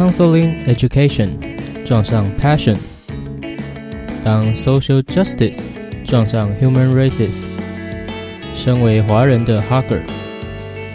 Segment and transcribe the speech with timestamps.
[0.00, 1.28] counseling education
[1.84, 2.74] 撞上 passion，
[4.24, 5.58] 当 social justice
[6.06, 7.42] 撞上 human races，
[8.54, 10.00] 身为华人的 Hugger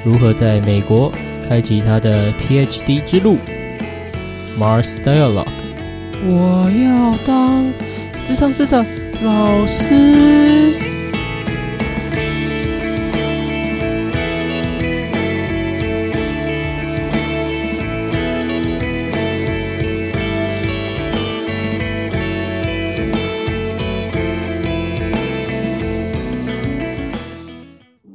[0.03, 1.11] 如何在美国
[1.47, 3.37] 开启他的 PhD 之路
[4.59, 5.45] ？Mars Dialogue，
[6.25, 7.71] 我要当
[8.25, 8.83] 智商师的
[9.23, 10.54] 老师。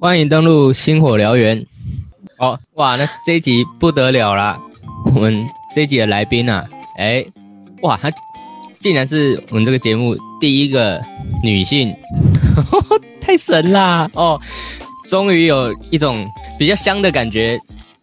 [0.01, 1.63] 欢迎登录星火燎原。
[2.39, 4.59] 哦，哇，那这一集不得了啦！
[5.15, 6.65] 我们这一集的来宾啊，
[6.97, 7.23] 哎，
[7.83, 8.11] 哇，她
[8.81, 10.99] 竟然是我们这个节目第一个
[11.43, 11.95] 女性，
[13.21, 14.11] 太神啦！
[14.15, 14.41] 哦，
[15.07, 16.27] 终于有一种
[16.59, 17.61] 比较香的感觉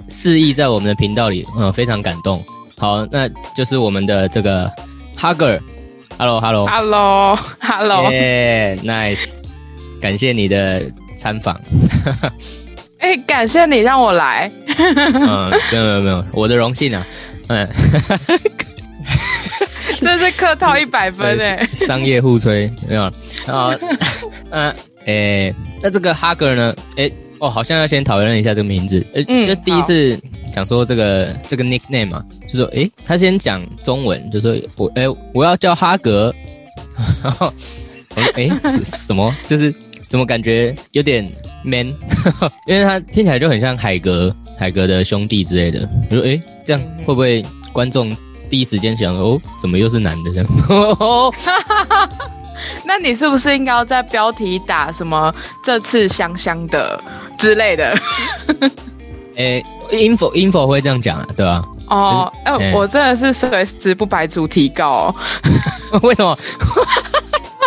[0.08, 2.46] 肆意在我们的频道里，嗯，非常感动。
[2.78, 4.72] 好，那就是我们的这个
[5.18, 9.30] Hugger，Hello，Hello，Hello，耶，Nice，
[10.00, 10.80] 感谢你的。
[11.18, 11.60] 参访，
[13.00, 14.50] 哎，感谢你让我来。
[14.78, 17.06] 嗯，没有没有没有，我的荣幸啊。
[17.48, 17.68] 嗯，
[20.00, 21.68] 这是客套一百分哎。
[21.74, 23.04] 商业互吹没有
[23.48, 23.76] 啊？
[24.52, 24.74] 嗯，
[25.06, 26.76] 哎，那这个哈格呢？
[26.98, 29.06] 哎，哦，好像要先讨论一下这个名字。
[29.28, 30.20] 嗯，就第一次
[30.54, 36.34] 想说这个这个 nickname 嘛，就说哎，他先讲中文，就说我哎我要叫哈格，
[37.24, 37.54] 然后
[38.16, 38.50] 我说哎
[38.84, 39.74] 什么就是。
[40.08, 41.30] 怎么感觉有点
[41.64, 41.88] man？
[42.68, 45.88] 因为他听起来就很像海格，海格的兄弟之类的。
[46.10, 48.16] 我说，哎，这样会不会观众
[48.50, 50.32] 第一时间想，哦，怎么又是男的？
[50.32, 50.48] 这样？
[52.84, 55.34] 那你是不是应该要在标题打什么
[55.64, 57.00] “这次香香的”
[57.38, 57.96] 之类的？
[59.38, 59.62] 哎
[59.92, 61.62] ，info info 会这样讲啊，对吧？
[61.90, 65.14] 哦，哎，我真的是随时不白主提告。
[66.02, 66.36] 为什么？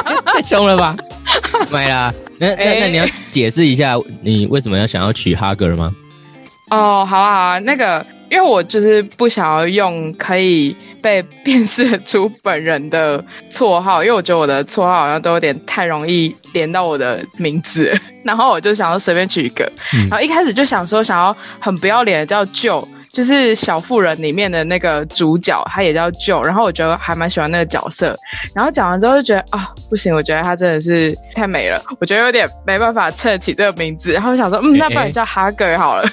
[0.25, 0.97] 太凶了吧！
[1.71, 2.13] 买啦。
[2.39, 5.93] 那那那你要解释一下，你为什么要想要娶哈格吗？
[6.71, 17.93] 哦，好啊好啊，那个，因为我就是不想要用可以被辨识出本人的绰号，因为我觉得我的绰号好像都有点太容易连到我的名字，
[18.25, 19.71] 然后我就想要随便取一个，
[20.09, 22.87] 然后一开始就想说想要很不要脸的叫舅。
[23.13, 28.17] 就是小妇人里面的那个主角，他也叫 Joe，然后我觉得还蛮喜欢那个角色。
[28.55, 34.13] 然后讲完之后就觉得啊，不行，我觉得他真的是太美了，我觉得有点没办法撑起这个名字。
[34.13, 36.09] 然后我想说，嗯， 那不然叫哈格好了，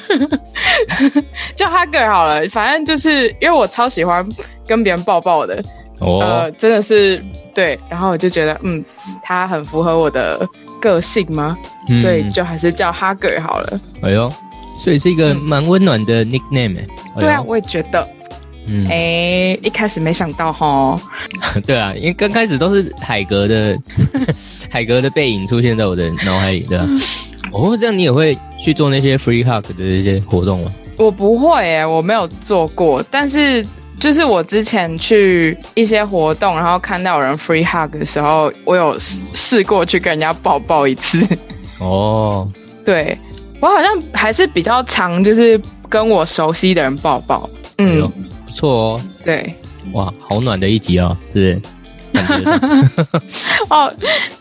[1.55, 2.41] 叫哈格好了。
[2.49, 4.27] 反正就是因为我超喜欢
[4.65, 5.61] 跟别人抱抱的，
[5.99, 7.79] 呃，真的是对。
[7.89, 8.83] 然后我就觉得，嗯，
[9.21, 10.47] 他很符合我的
[10.81, 11.55] 个性吗？
[12.01, 13.79] 所以就还是叫哈格好了。
[14.01, 14.33] 哎呦。
[14.79, 16.77] 所以是一个蛮温暖的 nickname
[17.19, 18.07] 对啊，我也觉得。
[18.69, 20.99] 嗯，哎，一开始没想到哈。
[21.65, 23.77] 对啊，因为刚开始都是海格的
[24.69, 26.85] 海格的背影出现在我的脑海里，对吧？
[27.53, 30.71] 哦，这样你也会去做那些 free hug 的这些活动吗？
[30.97, 33.01] 我不会诶，我没有做过。
[33.09, 33.65] 但是
[33.99, 41.25] 就是我之前去一些活动，然后看到有人 free hug 的时候，我有试过去跟人家抱抱一次。
[41.79, 42.51] 哦，
[42.83, 43.17] 对。
[43.59, 45.59] 我好像还是比较常，就是
[45.89, 47.49] 跟我熟悉的人抱抱。
[47.77, 48.01] 嗯，
[48.45, 49.01] 不错哦。
[49.23, 49.53] 对，
[49.93, 51.59] 哇，好暖的一集哦，是。
[53.69, 53.93] 哦，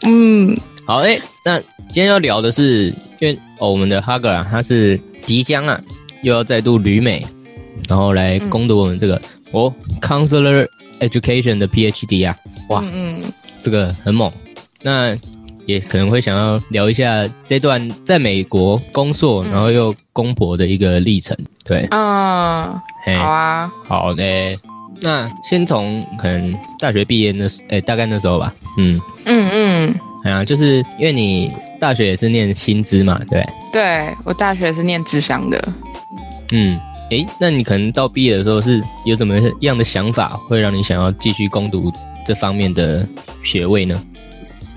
[0.06, 0.56] 嗯，
[0.86, 1.20] 好诶。
[1.44, 2.86] 那今天要聊的是，
[3.20, 5.80] 因为哦，我们的哈格啊，他是即将啊，
[6.22, 7.26] 又要再度旅美，
[7.88, 9.20] 然后来攻读我们这个
[9.52, 10.66] 哦，counselor
[11.00, 12.36] education 的 PhD 啊。
[12.68, 13.22] 哇，嗯，
[13.62, 14.30] 这个很猛。
[14.82, 15.16] 那
[15.66, 21.36] 也可能会想要聊一下这段在美国工作，然后又公婆的一个历程。
[21.64, 22.80] 对，嗯，
[23.18, 24.24] 好啊，好的。
[25.02, 28.54] 那先从可能大学毕业那，哎，大概那时候吧。
[28.78, 29.94] 嗯嗯嗯，
[30.24, 33.44] 哎呀，就是因为你大学也是念薪资嘛，对？
[33.72, 35.68] 对，我大学是念智商的。
[36.52, 36.80] 嗯，
[37.10, 41.92] 哎，那你可能到毕业的时候是有怎么样的想法，会让你想要继续攻读
[42.24, 43.06] 这方面的
[43.44, 44.00] 学位呢？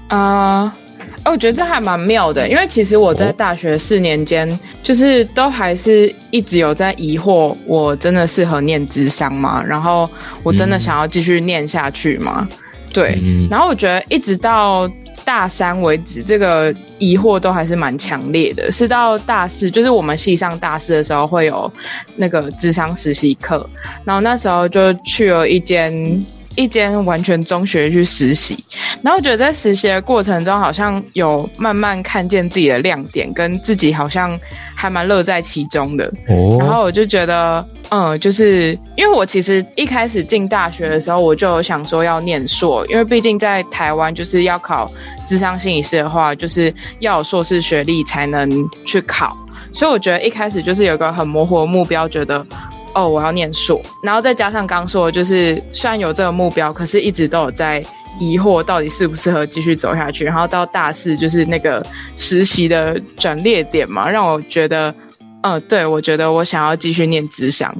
[0.09, 0.75] 啊，
[1.23, 9.63] 我觉得这还蛮妙的，因为其实我在大学四年间，就是都还是一直有在疑惑，我真的适合念智商吗？
[9.63, 10.09] 然后
[10.41, 12.47] 我真的想要继续念下去吗？
[12.91, 13.15] 对，
[13.51, 14.89] 然后我觉得一直到
[15.23, 18.71] 大三为止，这个疑惑都还是蛮强烈的。
[18.71, 21.71] 是到大四，就是我们系上大四的时候会有
[22.15, 23.69] 那个智商实习课，
[24.03, 26.25] 然后那时候就去了一间。
[26.59, 28.61] 一间完全中学去实习，
[29.01, 34.37] 然后我觉得在实习的过程中，好像有慢慢看见自己的亮点，跟自己好像
[34.75, 36.11] 还蛮乐在其中的。
[36.27, 44.91] 哦，然后我就觉得，嗯，就是因为我其实一开始进大学的时候，我就有想说要念硕，因为毕竟在台湾就是要考
[45.25, 48.49] 智商心理师的话，就是要有硕士学历才能
[48.85, 49.33] 去考，
[49.71, 52.45] 所以我觉得一开始就是有个很模糊的目标，觉得
[52.93, 57.83] 哦我要念硕，然后再加上刚说就是虽然有这个目标，可是一直都有在
[58.19, 64.93] 疑惑到底适不适合继续走下去，然后到大四就是那个实习的转捩点嘛，让我觉得。
[65.41, 67.73] 嗯，对，我觉得我想要继续念职商，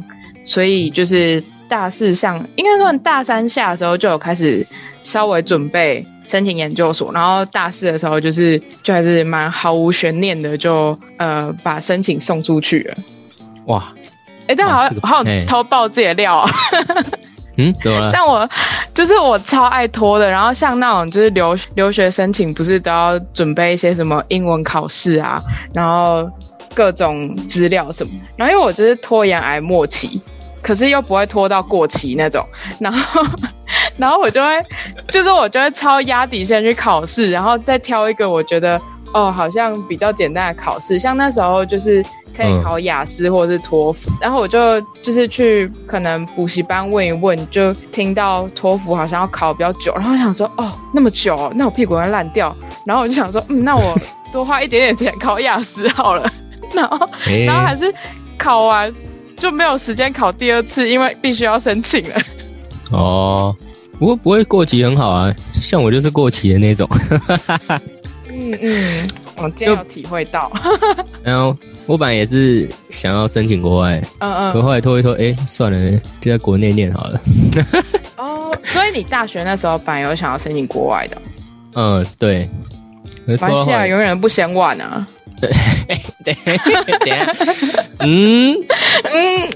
[0.46, 4.66] 所以就是大四上，应该算大三下的时候就有开始
[5.04, 12.96] 稍微准备申请研究所，然后大四的时候就是就还是蛮毫无悬念的，就呃把申请送出去了。
[13.66, 13.84] 哇，
[14.50, 16.52] 哎，但好像好像偷爆自己的料啊。
[17.58, 18.12] 嗯，怎么了？
[18.12, 18.50] 但我
[18.94, 25.42] 就是我超爱拖的，然后像那种就是留留学申请，不是都要准备一些什么英文考试啊，
[25.74, 26.30] 然后。
[26.76, 30.22] 各种资料什么，然后因为我就是拖延癌末期，
[30.62, 32.46] 可是又不会拖到过期那种，
[32.80, 33.22] 然后，
[33.98, 34.66] 然后我就会，
[35.10, 38.80] 就是我就会超压底线去考试，然后再挑一个我觉得
[39.14, 42.04] 哦好像比较简单的考试，像那时候就是
[42.36, 53.98] 可以考雅思或者是托福，然后我就就是去可能补习班问一问，就听到托福好像要考比较久，然后想说哦那么久，那我屁股要烂掉，然后我就想说嗯那我
[54.32, 56.32] 多花一点点钱考雅思好了。
[56.76, 57.08] 然后，
[57.48, 57.92] 然后还是
[58.38, 58.94] 考完
[59.36, 62.16] 就没有时间考第二次，因为必须要申请了。
[62.92, 63.56] 哦，
[63.98, 66.88] 不过不会过期很好啊，像我就是过期的那种。
[68.40, 69.08] 嗯嗯，
[69.38, 70.52] 我今天有体会到。
[71.24, 71.56] 然后
[71.86, 77.22] 我本来也是想要申请国外，嗯嗯，可后来拖一拖，哎，算了，就在国内念好了。
[78.18, 81.18] 哦，所以你大学那时候本来有想要申请国外的？
[81.76, 82.50] 嗯，对。
[83.38, 85.06] 关系啊，永远不嫌晚啊。
[85.40, 85.50] 对
[86.26, 86.36] 对
[87.00, 87.14] 对，
[88.00, 88.56] 嗯
[89.04, 89.50] 嗯，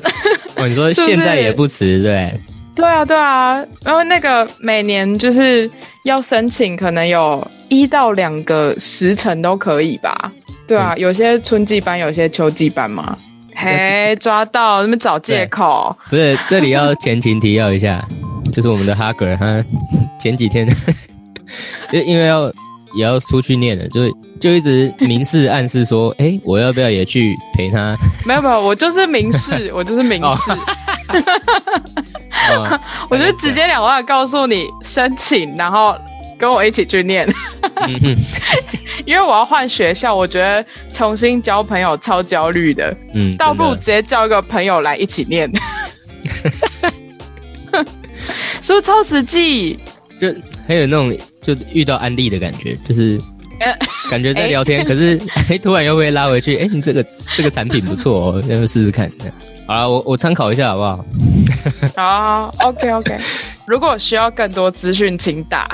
[0.55, 2.31] 哦，你说现在也不迟，对？
[2.75, 5.69] 对啊对啊，然后那个每年就是
[6.05, 10.31] 要申请，可能有一到两个时辰都可以吧？
[10.67, 13.17] 对啊，有些春季班，有些秋季班嘛。
[13.55, 15.95] 嘿，抓到，那么找借口？
[16.09, 18.03] 不是，这里要前情提要一下，
[18.51, 19.63] 就是我们的哈格他
[20.19, 20.67] 前几天，
[21.93, 22.51] 因因为要。
[22.95, 27.97] 也要出去念了，就是就一直明示暗示说，哎，我要不要也去陪他？
[28.23, 30.51] 没有没有，我就是明示， 我就是明示，
[33.09, 35.95] 我就直截了当告诉你申请，然后
[36.37, 37.27] 跟我一起去念，
[39.05, 45.49] 因为我要换学校，我觉得重新交朋友超焦虑的，嗯，倒不如直接叫一个朋友来一起念，
[48.61, 49.79] 是不是超实际？
[50.19, 50.27] 就
[50.67, 51.17] 很有那种。
[51.43, 53.19] 就遇到安利的感觉，就是
[54.09, 55.19] 感觉在聊天， 可是
[55.49, 56.57] 哎，突然又被拉回去。
[56.57, 57.05] 哎，你这个
[57.35, 59.09] 这个产品不错哦， 要不试试看。
[59.67, 61.05] 好了，我我参考一下好不好？
[61.95, 63.17] 好，OK OK。
[63.65, 65.69] 如果需要更多资讯，请打。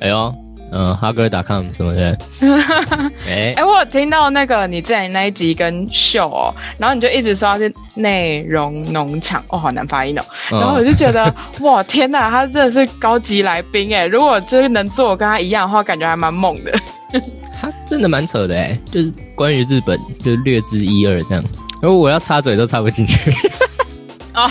[0.00, 0.34] 哎呦。
[0.72, 2.16] 嗯，哈哥打 com 什么的，
[3.26, 16.72] 哎哎，我有听到那个你之前那一集跟秀哦，然后你就一直说是内容农场哦，好难发音哦，然后我就觉得 哇天哪，他真的是高级来宾哎，如果就是能做跟他一样的话，感觉还蛮猛的。
[17.60, 21.44] 他真的蛮扯的哎，就是关于日本就略知一二这样，
[21.82, 23.32] 如果我要插嘴都插不进去，
[24.32, 24.48] 啊，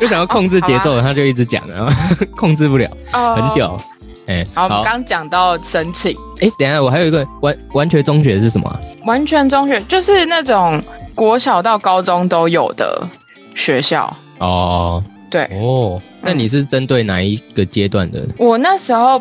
[0.00, 1.90] 就想要控制节奏，他就一直讲，然后
[2.36, 3.80] 控制不了，很屌。
[4.26, 6.14] 哎，好，我们刚讲到申请。
[6.40, 8.80] 哎，等下，我还有一个完完全中学是什么？
[9.04, 10.82] 完全中学就是那种
[11.14, 13.06] 国小到高中都有的
[13.54, 14.16] 学校。
[14.38, 18.26] 哦，对，哦，那你是针对哪一个阶段的？
[18.38, 19.20] 我那时候，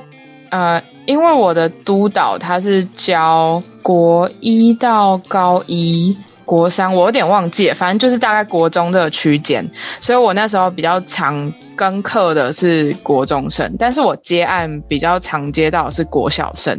[0.49, 6.15] 呃，因为我的督导他是教国一到高一。
[6.51, 9.65] 国三我有点忘记，反正就是大概国中这个区间，
[10.01, 16.77] 所以我那时候比较常跟课的是国中生，但是我接案比较常接到是国小生。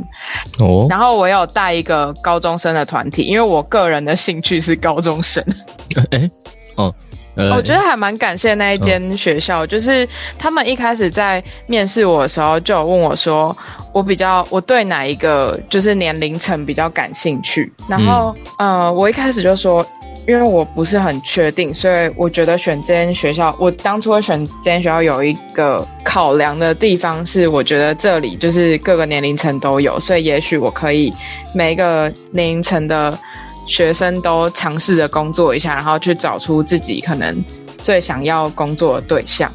[0.61, 5.43] 哦，然后我有带一个高中生的团体，因为我个人的兴趣是高中生。
[6.13, 6.31] 哎，
[6.77, 6.95] 哦。
[7.35, 10.07] 我觉得还蛮感谢那一间学校，就是
[10.39, 13.57] 他们一开始在面试我的时候就有问我说，
[13.93, 17.73] 我比较我对哪一个就是年龄层比较感兴趣。
[17.89, 19.85] 然后呃，我一开始就说，
[20.29, 31.11] 因为我不是很确定，所以我觉得选这间学校，我当初会选这间学校有一个考量的地方是，我觉得这里就是各个年龄层都有，所以也许我可以
[31.55, 33.19] 每一个年龄层的。
[33.67, 37.45] 学生都尝试着工作一下，然后去找出自己可能
[37.79, 39.51] 最想要工作的对象，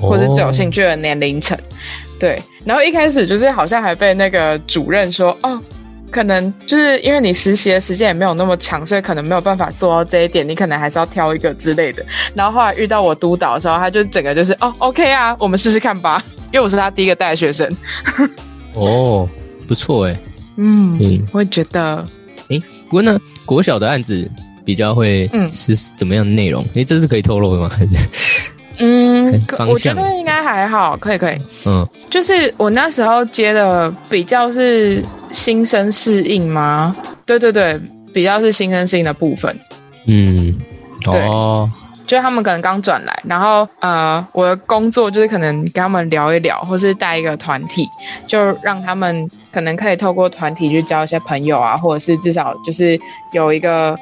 [0.00, 1.58] 或者最有兴趣的年龄层。
[2.18, 5.60] 对，然后一开始就是好像还被那个主任说：“哦，
[6.10, 12.04] 可能就是因为你实习的时间也没有那么长，所以可能没有办法做到这一点，你可能还是要挑一个之类的。
[12.34, 17.68] 然后后来遇到我督导的时候，他就整个就是哦，OK 啊，我们试试看吧，因为我是他第一个带的学生。
[18.74, 19.28] 哦，
[19.66, 20.16] 不错哎。
[20.56, 22.06] 嗯嗯，我也觉得。
[22.50, 24.30] 哎，不过呢，国小的案子
[24.64, 26.64] 比较会是怎么样的内容？
[26.74, 27.70] 哎，这是可以透露的吗？
[28.80, 29.32] 嗯，
[29.68, 31.38] 我觉得应该还好，可以可以。
[31.64, 35.00] 嗯，就是我那时候接的比较是
[35.30, 36.96] 新生适应吗？
[37.24, 37.80] 对对对，
[38.12, 39.56] 比较是新生适应的部分。
[40.06, 40.58] 嗯，
[41.06, 41.70] 哦，
[42.06, 47.88] 就他们可能刚转来，然后呃，我的工作就是可能跟他们聊一聊，或是带一个团体，
[48.26, 52.98] 就让他们可能可以透过团体去交一些朋友啊，或者是至少就是
[53.32, 53.98] 有一个。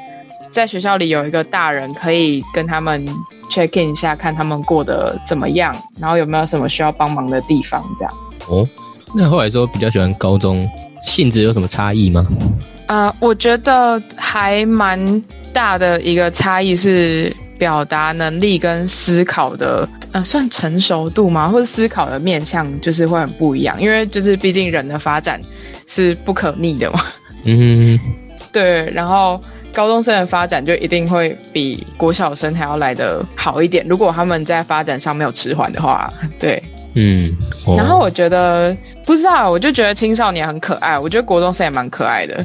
[0.51, 3.03] 在学校里有一个大人可以跟他们
[3.51, 8.13] check in 一下，看他们过得怎么样，然后有没有什么需要帮忙的地方，这样。
[8.49, 8.69] 哦，
[9.17, 10.69] 那后来说比较喜欢高中，
[11.01, 12.27] 性质有什么差异吗？
[12.93, 21.49] 呃，我觉得还蛮大的一个差异是表达能力跟思考的，呃，算成熟度吗？
[21.49, 25.41] 或者思考的面向就是会很不一样，因为就是毕竟人的发展
[25.87, 27.01] 是不可逆的嘛。
[27.47, 27.99] 嗯，
[28.53, 29.41] 对，然后。
[29.75, 33.83] 高中生的发展就一定会比国小生还要来的好一点。
[33.89, 36.63] 如果他们在发展上没有迟缓的话，对，
[36.95, 37.35] 嗯。
[37.75, 40.99] 然后我觉得不知道，我就觉得青少年很可爱。
[40.99, 42.45] 我觉得国中生也蛮可爱的。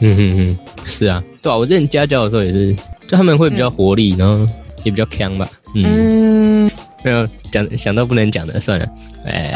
[0.00, 1.56] 嗯哼哼，是啊，对啊。
[1.56, 2.74] 我认家教的时候也是，
[3.06, 4.46] 就他们会比较活力，然后
[4.84, 5.48] 也比较强吧。
[5.74, 6.70] 嗯，
[7.02, 8.86] 没有讲想到不能讲的，算了。
[9.26, 9.54] 哎，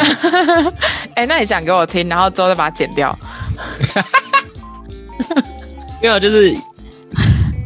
[1.15, 3.19] 哎，那你讲给我听，然后之后再把它剪掉。
[6.01, 6.55] 没有，就是。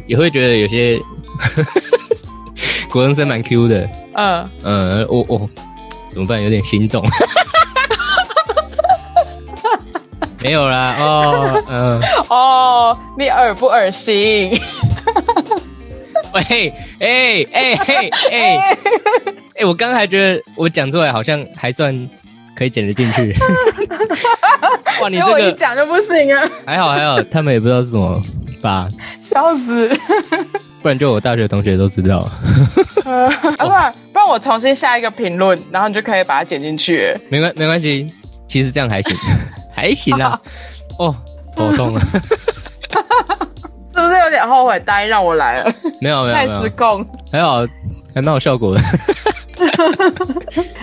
[0.07, 1.01] 也会觉得有些
[2.91, 5.49] 国中生蛮 Q 的，嗯嗯，我我
[6.11, 6.43] 怎么办？
[6.43, 7.03] 有点心动，
[10.45, 14.51] 没有啦，哦嗯 哦，你恶不恶心？
[16.33, 18.77] 喂，哎哎哎哎
[19.57, 22.09] 哎，我刚刚还觉得我讲出来好像还算
[22.55, 23.33] 可以剪得进去，
[25.01, 26.49] 哇，你这个一讲就不行啊？
[26.65, 28.21] 还好还好，他们也不知道是什么。
[28.61, 28.87] 吧，
[29.19, 29.87] 笑死！
[30.81, 32.19] 不然就我大学同学都知道。
[33.03, 37.15] 啊，不然不然我重新下一个评论，然后你就可以把它剪进去。
[37.29, 38.07] 没关没关系，
[38.47, 39.15] 其实这样还行，
[39.75, 40.39] 还行啊。
[40.97, 41.13] 哦，
[41.55, 42.17] 头痛了， 是
[44.01, 45.73] 不是有点后悔答应让我来了？
[45.99, 47.05] 没有没有，太失控。
[47.31, 47.65] 还好，
[48.13, 48.81] 还蛮有效果的。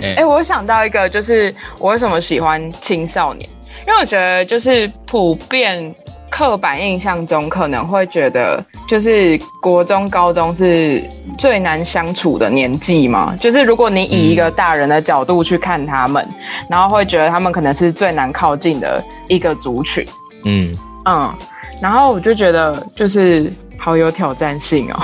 [0.16, 3.48] 哎，我想到一个，就是我为什么喜欢青少年，
[3.86, 5.94] 因为我觉得就是普遍。
[6.34, 13.36] 刻板印象中可能会觉得，就是国中、高中是最难相处的年纪嘛。
[13.38, 16.26] 就是如果你以一个大人的角度去看他们，
[16.70, 20.02] 然后会觉得他们可能是最难靠近的一个族群。
[20.44, 20.74] 嗯
[21.04, 21.30] 嗯，
[21.82, 25.02] 然后我就觉得就是好有挑战性哦。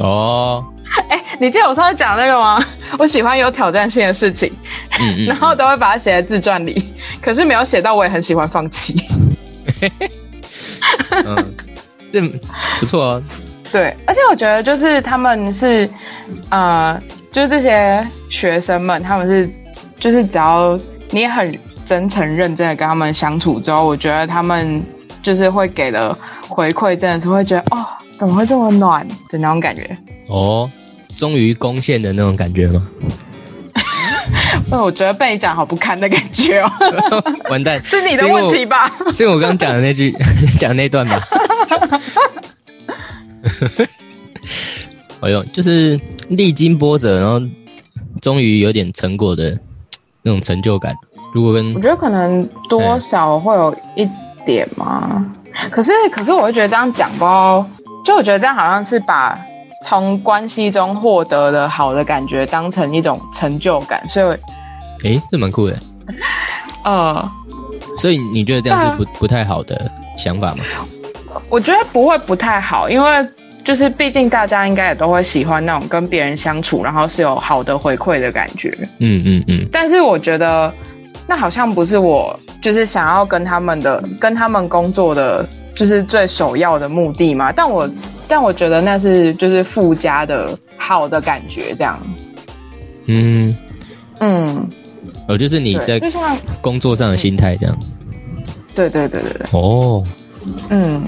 [0.00, 0.64] 哦，
[1.08, 2.62] 哎，你记得我上次讲那个吗？
[2.98, 4.52] 我喜欢有挑战性的事情，
[5.26, 6.92] 然后都会把它写在自传里。
[7.22, 8.94] 可是没有写到，我也很喜欢放弃。
[11.10, 11.54] 嗯，
[12.12, 12.20] 这
[12.78, 13.22] 不错啊。
[13.70, 15.88] 对，而且我觉得就是他们是，
[16.48, 16.98] 呃，
[17.30, 19.50] 就是这些学生们，他们是，
[19.98, 20.78] 就是只要
[21.10, 21.52] 你很
[21.84, 24.82] 真诚认真的跟他们相处之后，我觉得他们
[25.22, 26.16] 就是会给的
[26.48, 27.84] 回馈，真的是会觉得哦，
[28.18, 29.96] 怎么会这么暖的那种感觉。
[30.28, 30.70] 哦，
[31.16, 32.88] 终于攻陷的那种感觉吗？
[34.70, 36.70] 那 我觉得被你讲好不堪的感觉哦，
[37.50, 38.90] 完蛋， 是你的问题吧？
[39.14, 40.14] 是我刚刚讲的那句，
[40.58, 41.20] 讲那段吧。
[45.20, 47.40] 哎呦，就是历经波折，然后
[48.20, 49.58] 终于有点成果的
[50.22, 50.94] 那种成就感。
[51.34, 54.08] 如果跟我觉得可能多少会有一
[54.46, 55.24] 点嘛，
[55.70, 57.24] 可是可是我会觉得这样讲不，
[58.04, 59.38] 就我觉得这样好像是把。
[59.84, 64.22] 从关系中获得的好的感觉当成一种成就感，所
[65.02, 65.76] 以，哎，这蛮酷的。
[66.84, 67.30] 呃，
[67.98, 70.64] 所以你觉得这样是不不太好的想法吗？
[71.48, 73.28] 我觉得不会不太好，因为
[73.62, 78.76] 就是毕竟大家应该也都会喜欢那种跟别人相处，然后是有好的回馈的感觉。
[78.98, 79.68] 嗯嗯嗯。
[79.70, 80.72] 但是我觉得
[81.28, 87.52] 那好像不是我就是想要跟他们的跟他们工作的就是最首要的目的嘛。
[87.52, 87.88] 但我。
[88.30, 91.98] 但我觉得那是就是附加的好的感觉，这样。
[93.06, 93.56] 嗯
[94.20, 94.68] 嗯，
[95.26, 97.74] 哦，就是你在就像工作上的心态这样。
[98.74, 99.46] 对对对对对。
[99.52, 100.06] 哦。
[100.68, 101.00] 嗯，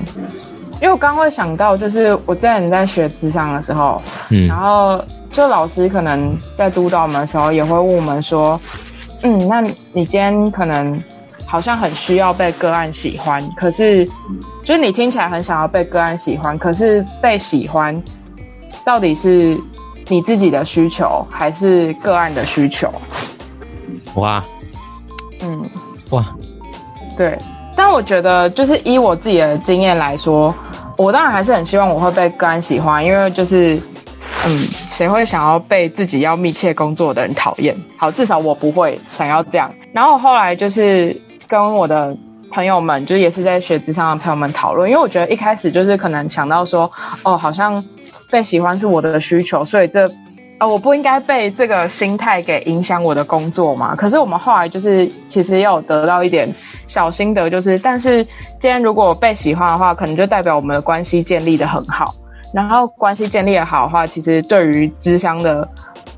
[0.80, 4.00] 因为我刚会想到，就是我之前在学智商的时候，
[4.30, 8.58] 嗯，然后就老师可能在督导我们的时候，也会问我们说，
[9.22, 11.02] 嗯，那你今天可能
[11.46, 14.06] 好像很需要被个案喜欢，可是
[14.64, 18.02] 就是你听起来很想要被个案喜欢，可是被喜欢
[18.84, 19.60] 到底是
[20.08, 22.92] 你自己的需求还是个案的需求？
[24.14, 24.42] 哇，
[25.42, 25.70] 嗯，
[26.10, 26.26] 哇，
[27.16, 27.36] 对。
[27.76, 30.54] 但我觉得，就是以我自己的经验来说，
[30.98, 33.80] 我当然还是很希望我会被个案喜欢，因为就是，
[34.46, 37.76] 嗯，谁会想要被自己要密切工作的人讨厌？
[37.96, 39.72] 好，至少我不会想要这样。
[39.92, 42.16] 然后后来就是跟我的
[42.50, 46.90] 朋友们，就也是在学职上的朋友们讨论，因为我觉得一开始就是可能想到说，
[47.22, 47.84] 哦，好像
[48.30, 50.08] 被喜欢是我的需求，所以这。
[50.58, 53.96] 呃，我不应该被这个心态给影响我的工作嘛？
[53.96, 56.54] 可是我们后来就是其实也有得到一点
[56.86, 58.22] 小心得，就是但是
[58.58, 62.14] 今天如果被喜欢的话，可能就代表我们的关系建立的很好。
[62.52, 65.68] 然后关系建立的好的话，其实对于咨商的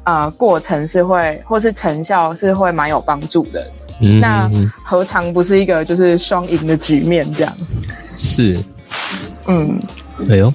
[0.05, 3.65] 呃过程是会或是成效是会蛮有帮助的。
[4.01, 4.51] 嗯那
[4.85, 7.57] 何尝不是一个就是双赢的局面这样？
[8.17, 8.59] 是，
[9.47, 9.79] 嗯，
[10.31, 10.53] 哎呦，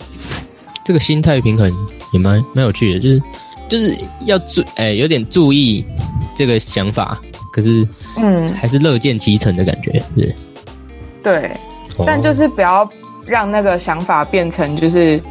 [0.84, 1.72] 这个心态平衡
[2.12, 3.22] 也蛮蛮有趣的，就是。
[3.70, 5.86] 就是要注哎，有点注意
[6.34, 7.20] 这个想法，
[7.52, 10.34] 可是嗯，还是乐见其成的感觉是。
[11.22, 11.52] 对，
[12.06, 12.90] 但就是不要
[13.26, 15.22] 让那个想法变成就是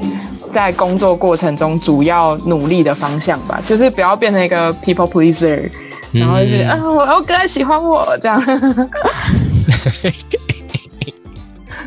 [0.56, 3.62] 在工作过程中主要努力的方向吧。
[3.66, 5.70] 就是不要变成一个 people pleaser，
[6.12, 8.42] 然后就是啊，我要哥喜欢我这样。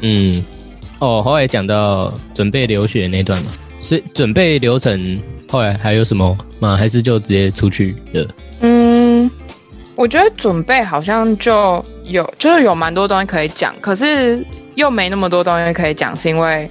[0.02, 0.44] 嗯，
[1.00, 3.50] 哦，后来讲到准备留学那段嘛，
[3.82, 5.20] 所以准备流程。
[5.52, 6.78] 后来还有什么吗？
[6.78, 8.28] 还是就直接出去了？
[8.62, 9.28] 嗯，
[9.96, 14.40] 我觉得准备好像就有，就是有蛮多东西可以讲，可是
[14.76, 16.70] 又没那么多东西可以讲，是因为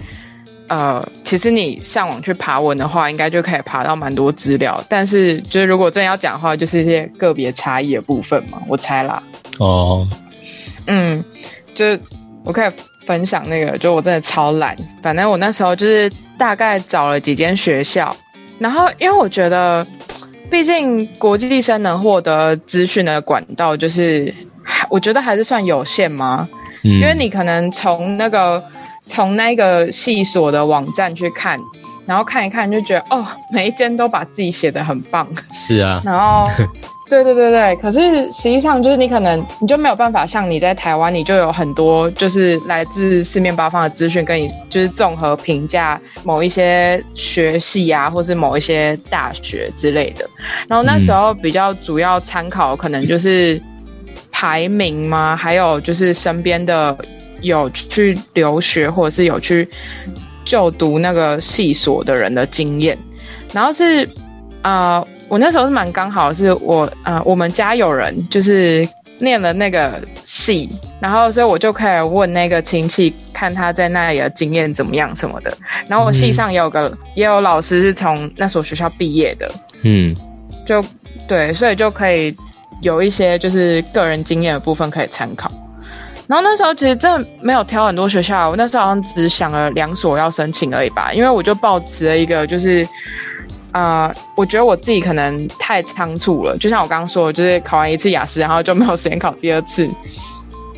[0.69, 4.83] 呃，其实你上网去爬文的话，应该就可以爬到蛮多资料。
[4.89, 9.23] 但是就是如果真的要讲的话，就是一些个别差异的部分嘛，我猜啦。
[9.59, 10.07] 哦，
[10.87, 11.25] 嗯，
[11.75, 11.85] 就
[12.45, 12.71] 我可以
[13.07, 18.15] 分享那个，就我真的超懒，反正我那时候就是大概找了几间学校。
[18.59, 19.87] 然后，因为我觉得，
[20.51, 24.35] 毕竟国际生能获得资讯的管道，就是
[24.91, 26.49] 我觉得还是算有限嘛。
[26.85, 27.01] 嗯。
[27.01, 28.63] 因为你可能从那个
[29.09, 31.59] 从那个系所的网站去看，
[32.07, 35.27] 然后看一看就觉得，哦，每一间都把自己写的很棒。
[35.51, 36.01] 是啊。
[36.07, 36.49] 然后。
[37.11, 50.29] 对对对对，可是实际上就是你可能你就没有办法像你在台湾，你就有很多就是来自四面八方的资讯，跟你就是综合评价某一些学系啊，或是某一些大学之类的。
[50.69, 53.59] 然后那时候比较主要参考可能就是
[54.31, 55.35] 排名吗？
[55.35, 56.95] 还有就是身边的
[57.41, 59.69] 有去留学或者是有去
[60.45, 62.99] 就读那个系所的人的经验。
[63.53, 64.09] 然后是
[64.63, 65.05] 啊。
[65.31, 70.71] 我那时候是蛮刚好，是我呃，我们家有人就是念了那个系，
[71.03, 75.55] 然后所以我就可以问那个亲戚，看他在那里的经验怎么样什么的。
[75.87, 80.17] 然后我系上也有个也有老师是从那所学校毕业的，嗯，
[80.65, 80.83] 就
[81.29, 82.35] 对，所以就可以
[82.81, 85.51] 有一些就是个人经验的部分可以参考。
[86.29, 92.87] 然后那时候其实真的没有挑很多学校，我那时候好像只想了两所要申请而已吧，因为我就抱持了一个就是。
[93.71, 99.87] 啊，我觉得我自己可能太仓促了，就像我刚刚说的，就是考完一次雅思，然后就没有时间考第二次。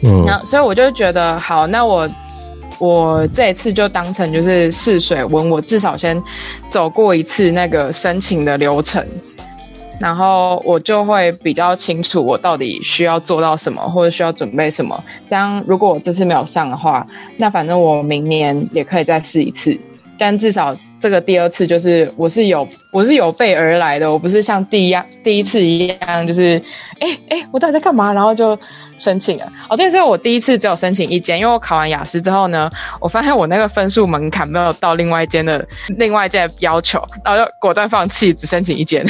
[0.03, 2.07] 嗯，那所以我就觉得，好，那我
[2.81, 6.21] 我这一次就当成就是试水温，我至少先
[6.69, 9.07] 走过一次那个申请的流程，
[10.01, 15.05] 然后我就会比较清楚我到底需要做到什么，或者需要准备什么。
[15.29, 19.79] 这样，如果我这次没有上的话，那反正我明年也可以再试一次，
[20.19, 20.77] 但至少。
[21.01, 26.63] 这个第二次就是我是有我是有备而来的，我不是像第一样第一次一样，就是
[26.99, 28.13] 哎哎，我到底在干嘛？
[28.13, 28.57] 然后就
[28.99, 29.53] 申请了。
[29.71, 39.05] 哦，对，所以我第一次只有申请一间，因为我考完雅思之后呢，我发现我那个分数门槛没有到另外一间的另外一间要求，然后就果断放弃，只申请一间。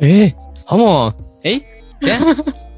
[0.00, 1.14] 哎，好猛！
[1.44, 1.60] 哎，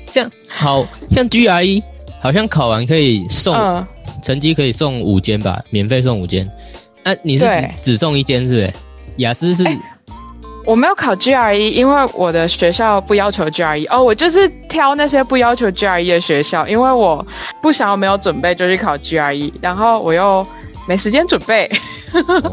[0.07, 1.83] 像好像 GRE
[2.21, 3.87] 好像考完可以送
[4.23, 6.47] 成绩可以送五间吧，免费送五间。
[7.07, 8.73] 啊，你是只只送一间是不是？
[9.19, 9.65] 雅思是，
[10.67, 13.87] 我没有考 GRE，因为我的学校不要求 GRE。
[13.89, 17.25] 哦，我就是挑那些不要求 GRE 的学校，因为我
[17.63, 20.45] 不想要没有准备就去考 GRE，然后我又
[20.89, 21.71] 没时间准备。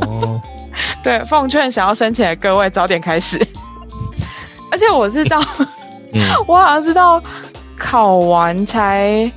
[0.02, 0.39] 哦，
[1.04, 3.44] 对，奉劝想要申请的各位早点开始。
[4.70, 5.42] 而且我是到，
[6.46, 7.20] 我好像是到
[7.76, 9.32] 考完才，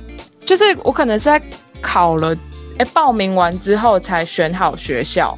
[0.45, 1.41] 就是我可能是在
[1.81, 2.37] 考了。
[2.77, 5.37] 哎，报名完之后才选好学校，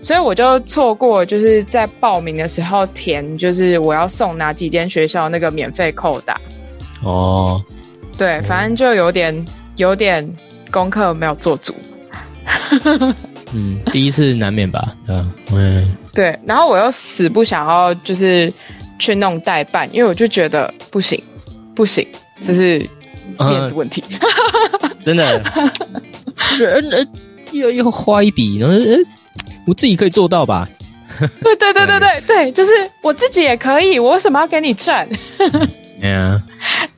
[0.00, 6.40] 所以我就错过，就是在报名的时候填，就是我要送哪几间学校那个免费扣打。
[7.02, 7.62] 哦，
[8.16, 9.44] 对，反正就有点
[9.76, 10.28] 有点
[10.70, 11.74] 功课没有做足。
[13.52, 15.96] 嗯，第一次难免吧，嗯嗯。
[16.14, 18.52] 对，然后我又死不想要就是
[18.98, 21.22] 去弄代办，因为我就觉得不行
[21.74, 22.06] 不行，
[22.40, 22.78] 这是
[23.38, 24.04] 面子问题。
[25.02, 25.42] 真的，
[26.60, 27.06] 呃，
[27.52, 28.96] 要要花一笔，然后呃，
[29.66, 30.68] 我自己可以做到吧？
[31.42, 35.08] 对对对对对 对，就是我自己也可以，我为什么要给你赚？
[36.00, 36.40] 对啊，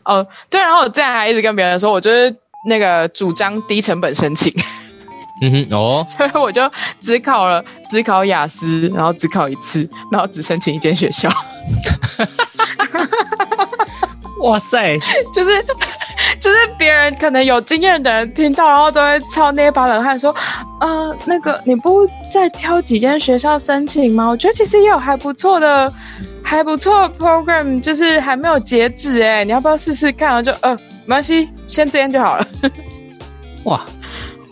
[0.04, 2.35] 哦对，然后我这样还一直跟别人说，我就是
[2.66, 4.54] 那个主张低成本申请。
[5.40, 6.62] 嗯哼哦，所以我就
[7.02, 11.28] 只考了只考雅思，然后只考一次，然后只申请一间学校。
[14.42, 14.98] 哇塞，
[15.34, 15.64] 就是
[16.38, 20.34] 就是别人可能有经验的人听到，然后都会超捏把冷汗，说
[20.80, 24.28] 呃那个你不再挑几间学校申请吗？
[24.28, 25.92] 我觉得其实也有还不错的
[26.42, 30.44] 还不错 program，就是还没有截止哎，你要不要试试看？
[30.44, 32.46] 就呃没关系，先这样就好了。
[33.64, 33.80] 哇。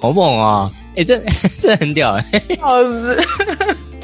[0.02, 0.68] 好猛啊！
[0.96, 1.16] 哎，这
[1.62, 2.24] 这很屌哎！
[2.60, 3.24] 好是，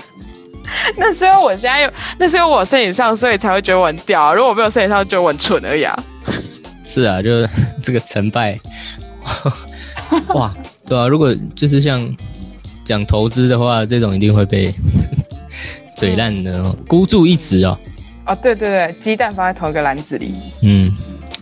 [0.96, 4.32] 那是因为我现在有，那是因为我身体上，所以才会觉得我很屌。
[4.32, 5.98] 如果我没有身体上，就我很蠢而已啊。
[6.87, 7.48] 是啊，就是
[7.82, 8.56] 这个成败，
[10.34, 10.54] 哇，
[10.87, 11.08] 对啊。
[11.08, 12.00] 如果就是像
[12.84, 14.72] 讲投资的话，这种一定会被
[15.96, 17.76] 嘴烂的，孤注一掷哦。
[18.24, 20.32] 哦，对对对，鸡蛋放在同一个篮子里。
[20.62, 20.88] 嗯，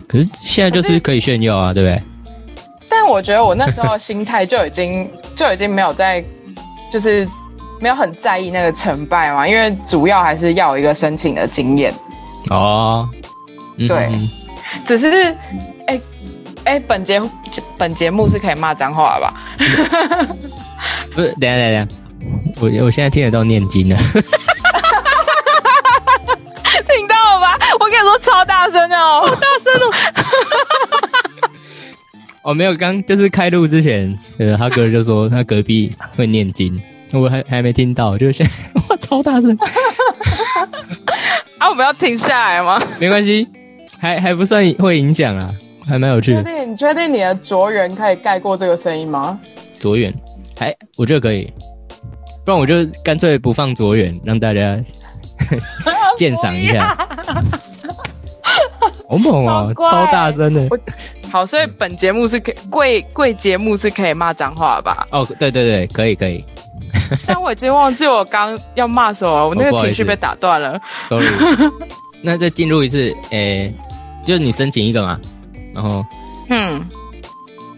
[0.07, 2.01] 可是现在就是可以炫耀啊，对不对？
[2.89, 6.23] 但我觉得我那时候心态就已经 就已经没有在，
[6.91, 7.27] 就是
[7.79, 11.93] 没有很在意那个成败嘛，因为主要还是要一个申请的经验。
[12.49, 13.07] 哦，
[13.87, 14.09] 对，
[14.85, 15.35] 只是
[15.87, 15.99] 哎
[16.63, 17.21] 哎，本节
[17.77, 19.33] 本节目是可以骂脏话吧？
[21.13, 21.87] 不是，等下等下，
[22.61, 23.97] 我我现在听得到念经了。
[26.87, 27.57] 听到了吧？
[27.79, 29.91] 我跟你说超大声哦，好大声哦。
[32.47, 36.81] 哦，没有，刚就是开录之前，呃，他哥就说他隔壁会念经，
[37.11, 38.53] 我还还没听到，就现在
[38.87, 39.51] 哇，超大声！
[41.59, 42.81] 啊，我们要停下来吗？
[42.99, 43.45] 没关系，
[43.99, 45.53] 还还不算会影响啊，
[45.85, 46.41] 还蛮有趣的。
[46.41, 46.71] 确定？
[46.71, 49.37] 你确定你的卓远可以盖过这个声音吗？
[49.77, 50.13] 卓远，
[50.57, 51.51] 还我觉得可以，
[52.45, 54.79] 不然我就干脆不放卓远，让大家
[56.15, 56.95] 鉴赏一下。
[59.09, 60.67] 好猛啊，超大声的。
[61.31, 65.05] 好，所以本节目是可贵贵节目是可以骂脏话吧？
[65.11, 66.43] 哦，对对对，可以可以。
[67.25, 70.79] 但我已经忘记我刚要骂什么，我那个情绪被打断了。
[71.09, 71.27] Sorry。
[72.23, 73.73] 那再进入一次，诶，
[74.25, 75.19] 就是你申请一个嘛，
[75.73, 76.03] 然后，
[76.49, 76.83] 嗯，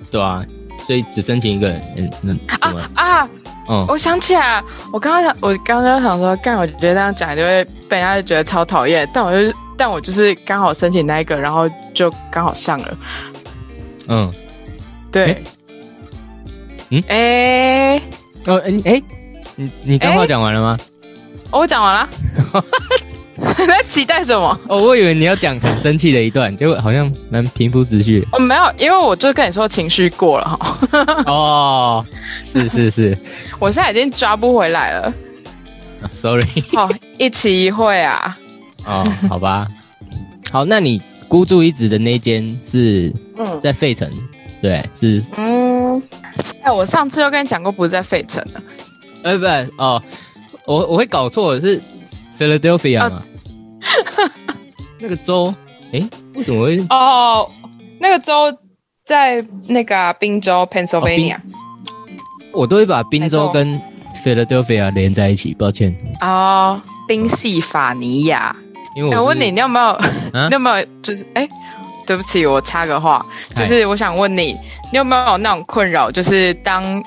[0.09, 0.43] 对啊，
[0.87, 3.29] 所以只申请一个，嗯嗯啊啊，
[3.67, 12.97] 嗯，我想起来，我刚刚想，我刚刚想说，干，我觉得这样讲就会被人家觉得超讨厌，但我就，但我就是刚好申请那一个，然后就刚好上了。
[14.09, 14.33] 嗯，
[15.11, 15.43] 对，
[16.89, 17.97] 嗯，哎，
[18.45, 19.01] 哦，哎，哎，
[19.55, 20.77] 你你刚话讲完了吗？
[21.51, 22.09] 我讲完了。
[23.39, 24.59] 在期待什么？
[24.67, 28.27] 哦，我以为你要讲很生气的一段，结果好像蛮平铺直叙。
[28.33, 30.77] 哦，没有，因为我就跟你说情绪过了哈。
[31.25, 32.05] 哦，
[32.41, 33.17] 是是是，
[33.59, 35.13] 我现在已经抓不回来了。
[36.11, 36.47] Sorry。
[36.73, 38.37] 好，一期一会啊。
[38.85, 39.67] 哦，好吧。
[40.51, 41.01] 好，那你。
[41.29, 44.09] 孤注一掷的那间是嗯在费城，
[44.61, 46.01] 对，是嗯，
[46.63, 48.61] 哎，我上次又跟你讲过，不是在费城的，
[49.23, 50.01] 哎，不对哦，
[50.65, 51.79] 我我会搞错，是
[52.37, 53.21] Philadelphia 吗？
[54.99, 55.53] 那个州，
[55.93, 56.79] 哎，为什么会？
[56.89, 57.49] 哦，
[57.99, 58.57] 那个州
[59.05, 59.37] 在
[59.67, 61.37] 那个宾州 Pennsylvania，
[62.51, 63.79] 我都会把宾州跟
[64.25, 65.95] Philadelphia 连在一起，抱歉。
[66.21, 68.55] 哦，宾夕法尼亚。
[68.95, 69.99] 我问你，你有没有？
[70.49, 70.85] 你有没有？
[71.01, 71.47] 就是哎，
[72.07, 73.25] 对不起，我插个话，
[73.55, 74.57] 就是我想问你，
[74.91, 76.11] 你有没有那种困扰？
[76.11, 77.03] 就是当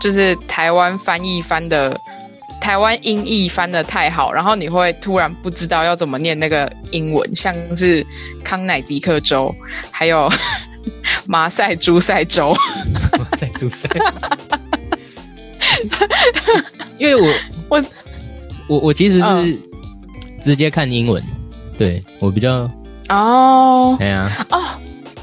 [0.00, 1.98] 就是台湾翻译翻的，
[2.60, 8.04] 台湾音译翻的太好，然后你会突然不知道要怎么念那个英文，像是
[8.44, 9.54] 康乃狄克州，
[9.90, 10.28] 还有
[11.26, 12.54] 马赛诸塞州。
[13.18, 13.88] 马赛诸塞。
[16.98, 17.32] 因为我
[17.68, 17.84] 我
[18.66, 19.71] 我我其实是。
[20.42, 21.22] 直接看英文，
[21.78, 22.68] 对我比较
[23.08, 24.60] 哦，对啊，哦，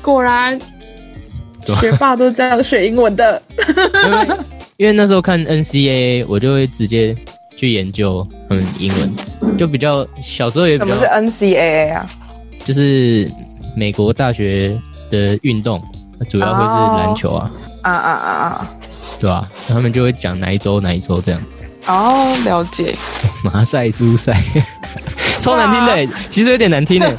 [0.01, 0.59] 果然
[1.61, 3.41] 学霸都这样学英文的，
[4.05, 4.27] 因为
[4.77, 7.15] 因为那时候看 NCAA，我就会直接
[7.57, 10.95] 去研究他们英文，就比较小时候也比较。
[10.95, 12.07] 什么是 NCAA 啊？
[12.63, 13.29] 就是
[13.75, 14.79] 美国大学
[15.11, 15.83] 的运动，
[16.29, 17.51] 主要会是篮球啊，
[17.83, 18.71] 啊啊啊啊，
[19.19, 19.49] 对啊？
[19.67, 21.41] 他们就会讲哪一周哪一周这样。
[21.87, 22.95] 哦，了解。
[23.43, 24.41] 马赛猪赛，
[25.39, 27.15] 超难听的，其实有点难听的。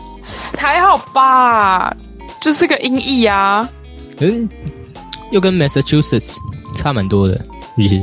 [0.56, 1.94] 还好吧，
[2.40, 3.68] 就是个音译啊。
[4.18, 4.48] 嗯，
[5.30, 6.36] 又跟 Massachusetts
[6.74, 7.44] 差蛮多的，
[7.76, 8.00] 其实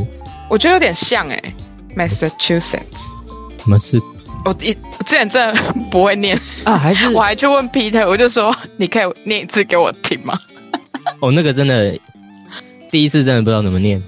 [0.49, 1.41] 我觉得有点像哎
[1.95, 3.07] ，Massachusetts。
[3.63, 3.99] 什么是？
[4.43, 10.37] 我一我之前真的不会念啊，还是 我还去问 Peter，我就说你可以念一次给我听吗？
[11.21, 11.97] 哦，那个真的
[12.89, 14.01] 第一次真的不知道怎么念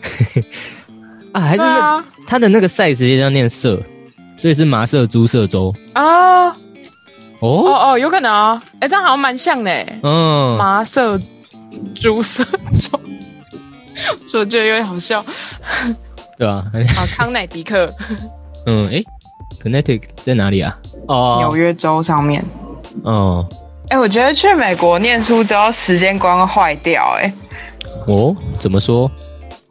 [1.34, 3.80] 啊，还是那他的那个赛直接要念色，
[4.38, 6.48] 所以是麻色猪色州啊。
[6.48, 6.56] 哦
[7.40, 11.20] 哦哦，有可能啊，哎，这样好像蛮像的，嗯，麻色
[12.02, 13.00] 猪色州，
[14.40, 15.24] 我觉得有点好笑，
[16.38, 16.64] 对啊？
[16.72, 17.90] 啊，康乃迪克，
[18.66, 19.04] 嗯，哎。
[19.62, 20.78] Connecticut 在哪里啊？
[21.08, 22.44] 哦，纽约州上面。
[23.04, 23.48] 哦，
[23.90, 27.18] 哎，我觉得去美国念书之后，时间观会坏掉。
[27.18, 27.32] 哎，
[28.08, 29.10] 哦，怎么说？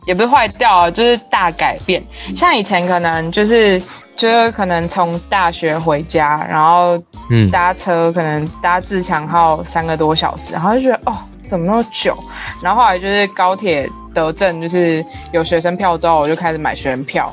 [0.06, 2.02] 也不是坏掉，就是大改变。
[2.34, 3.82] 像以前可能就是
[4.16, 11.16] 就是可能从大学回家，然后嗯搭车可能搭自强号三个多小时，然后就觉得哦
[11.48, 12.16] 怎么那么久？
[12.62, 17.32] 然后后来就是高铁得证，就是有学生票之后，我就开始买学生票。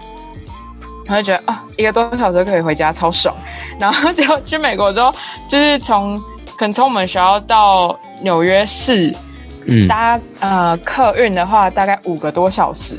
[1.05, 3.35] 然后觉得啊，一个多小时可以回家，超爽。
[3.79, 5.11] 然后结果去美国之后，
[5.47, 6.15] 就是从
[6.55, 9.11] 可能从我们学校到纽约市，
[9.65, 12.95] 嗯，搭呃客运的话，大概五个多小时。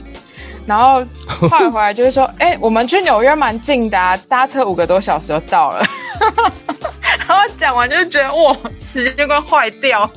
[0.71, 1.05] 然后
[1.49, 5.85] 后来回来就是说，哎，我们去纽约蛮近的，搭车五个多小时就到了。
[7.27, 10.09] 然后讲完就觉得哇，时间快坏掉。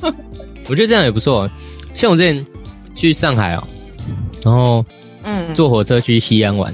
[0.68, 1.50] 我觉得这样也不错。
[1.92, 2.46] 像我之前
[2.94, 3.64] 去上海哦，
[4.44, 4.84] 然后
[5.24, 6.72] 嗯，坐火车去西安玩。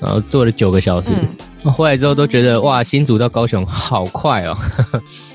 [0.00, 1.12] 然后坐了九个小时，
[1.64, 4.56] 回来之后都觉得哇，新竹到高雄好快哦，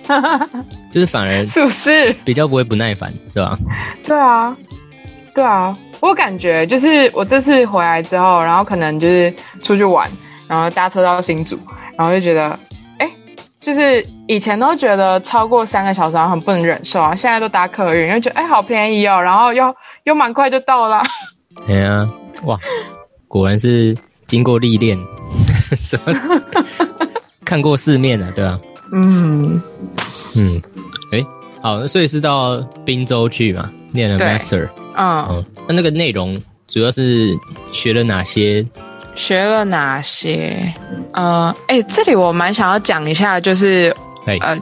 [0.89, 3.59] 就是反而是不是比较不会不耐烦，对吧？
[4.05, 4.55] 对啊，
[5.33, 10.09] 对啊，我感觉就是我这次回来之后，然后可能就是出去玩，
[10.47, 11.57] 然后搭车到新竹，
[11.97, 12.57] 然后就觉得，
[12.99, 13.09] 哎，
[13.61, 21.03] 就是以前都觉得超过三个小时很不能忍受啊，现在都搭客运，又觉得哎好便宜哦，然后又又蛮快就到了。
[21.67, 22.09] 哎呀，
[22.43, 22.57] 哇，
[23.27, 23.95] 果然是。
[24.25, 24.97] 经过历练，
[25.75, 26.41] 什 么
[27.45, 28.57] 看过世面了，对啊？
[28.91, 29.61] 嗯
[30.37, 30.61] 嗯，
[31.11, 31.23] 哎，
[31.61, 34.67] 好，所以是到滨州去嘛，念了 master。
[34.97, 37.29] 嗯，那那个内容主要是
[37.71, 38.65] 学了哪些？
[39.15, 40.73] 学了哪些？
[41.13, 44.57] 呃，哎，这里我蛮想要讲一下，就是呃，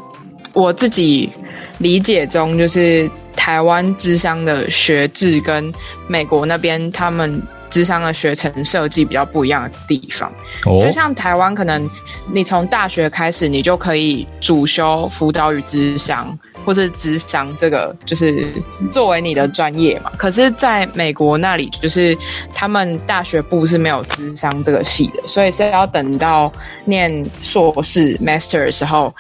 [0.53, 1.31] 我自己
[1.79, 5.73] 理解中，就是台湾智商的学制跟
[6.07, 7.41] 美国那边他们。
[7.71, 10.29] 智商的学程设计比较不一样的地方，
[10.65, 11.89] 就像台湾，可能
[12.29, 18.45] 你从大学开始，你就可以主修辅导与智商，或是智商这个，就是
[18.91, 20.11] 作为你的专业嘛。
[20.17, 22.17] 可是，在美国那里，就是
[22.53, 26.51] 他们大学部是没有智商这个系的，所以是要等到
[26.85, 29.13] 念硕士 master 的时候，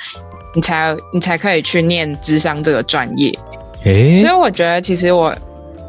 [0.53, 3.31] 你才你才可以去念智商这个专业。
[3.83, 5.33] 所以我觉得，其实我，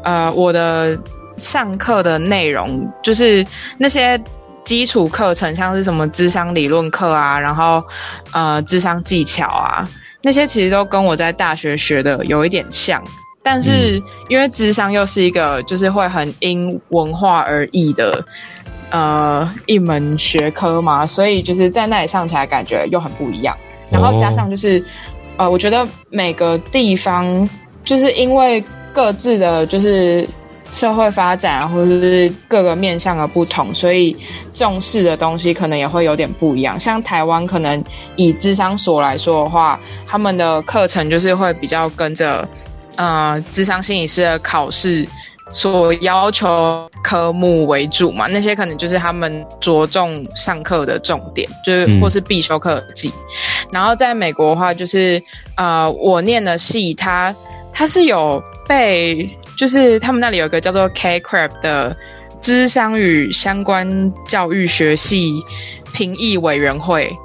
[0.03, 0.97] 呃，我的。
[1.35, 3.43] 上课的内容就是
[3.79, 4.21] 那些
[4.63, 7.83] 基础课程，像是什么智商理论课啊，然后
[8.33, 9.83] 呃智商技巧啊，
[10.23, 13.03] 那些其实都跟我在大学学的有一点像，
[13.43, 18.25] 但是因为智商又是一个就是会很因文化而异的
[18.89, 23.53] 呃一门学科嘛，所以就是在那里上起来感觉又很不一样。
[23.91, 24.83] 然后加上就是
[25.37, 27.47] 呃，我觉得每个地方
[27.83, 30.27] 就是因为各自的就是。
[30.73, 34.17] 社会发展啊，或者是各个面向的不同，所以
[34.55, 36.79] 重视的东西可能也会有点不一样。
[36.79, 37.81] 像台湾可能
[38.15, 42.49] 以智商所来说的话，他们的课程就是会比较跟着
[42.95, 45.07] 呃智商心理师的考试
[45.51, 53.13] 所要求科目为主嘛，那些可能就是他们着重上课的重点，就是或是必修课记。
[53.71, 55.21] 然后在美国的话，就是
[55.55, 57.33] 呃我念的系，它
[57.71, 59.29] 它是有被。
[59.57, 61.95] 就是他们那里有个叫做 K Crab 的
[62.41, 65.43] 资商与相关教育学系
[65.93, 67.15] 评议委员会。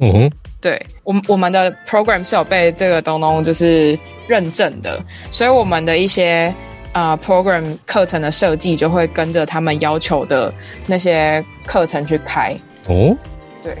[0.00, 0.30] 嗯哼，
[0.60, 6.52] 对我我们的 program 是有被这个东东就是认证的，所以我们的一些
[6.92, 10.52] 呃 program 课程的设计就会跟着他们要求的
[10.86, 12.56] 那些课程去开。
[12.88, 13.16] 哦，
[13.62, 13.76] 对，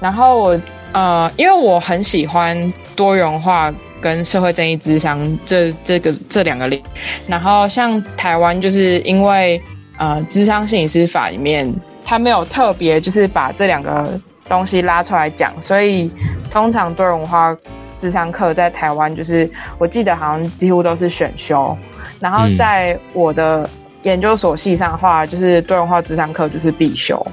[0.00, 0.60] 然后我
[0.92, 3.72] 呃，因为我很喜欢多元化。
[4.02, 6.82] 跟社会正义之乡这这个这两个领，
[7.28, 9.62] 然后像台湾就是因为
[9.96, 11.72] 呃智商心理师法里面，
[12.04, 16.10] 它没有特别就是把这两个东西拉出来讲，所以
[16.50, 17.56] 通常多元化
[18.02, 21.78] 智商课在台湾就是我记得好像几乎都是选修，
[22.18, 23.66] 然后在我的
[24.02, 27.24] 研究所系上的话，就是多元化智商课就是必修。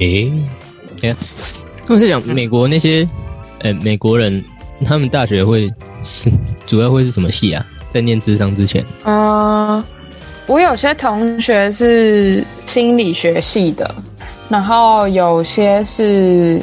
[0.00, 0.32] 诶，
[1.02, 1.14] 哎，
[1.86, 3.08] 他们是讲美国那些
[3.60, 4.44] 呃美国人。
[4.86, 5.74] 他们大学会是
[6.66, 7.64] 主要会是什么系啊？
[7.90, 9.82] 在念智商之前，嗯，
[10.46, 13.94] 我有些同学是心理学系的，
[14.50, 16.60] 然后有些是，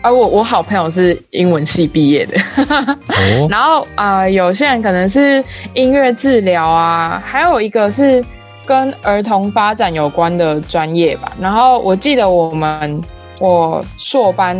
[0.00, 2.36] 啊，我我好朋友是英文系毕业的，
[2.68, 8.24] 哦， 然后啊，有些人可能是音乐治疗啊，还有一个是
[8.64, 11.32] 跟儿童发展有关的专业吧。
[11.40, 13.02] 然后我记得我们
[13.40, 14.56] 我硕班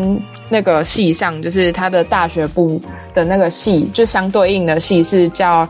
[0.51, 2.81] 那个系上，就是他的大学部
[3.15, 5.69] 的那个系，就相对应的系是叫。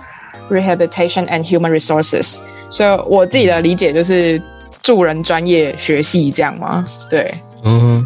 [0.51, 2.37] Rehabilitation and Human Resources，
[2.69, 4.43] 所以我自己的理解就是
[4.83, 6.85] 助人专业学系这样吗？
[7.09, 7.33] 对，
[7.65, 8.05] 嗯。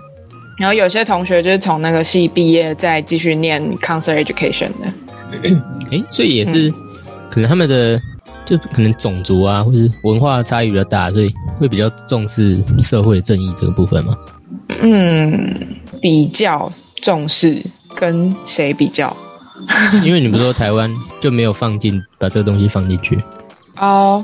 [0.58, 4.92] 然后有些同学就是从那个系毕业，再继续念 Counselor Education 的。
[5.90, 6.70] 哎，所以也是
[7.30, 7.98] 可能他们的
[8.44, 14.14] 就可能种族啊，或是文化差异比较大，所以会比较重视社会正义这个部分嘛？
[14.82, 15.66] 嗯，
[16.04, 17.62] 比较重视，
[17.96, 19.16] 跟谁比较？
[20.04, 23.18] 因为你不说台湾就没有放进把这个东西放进去
[23.78, 24.22] 哦，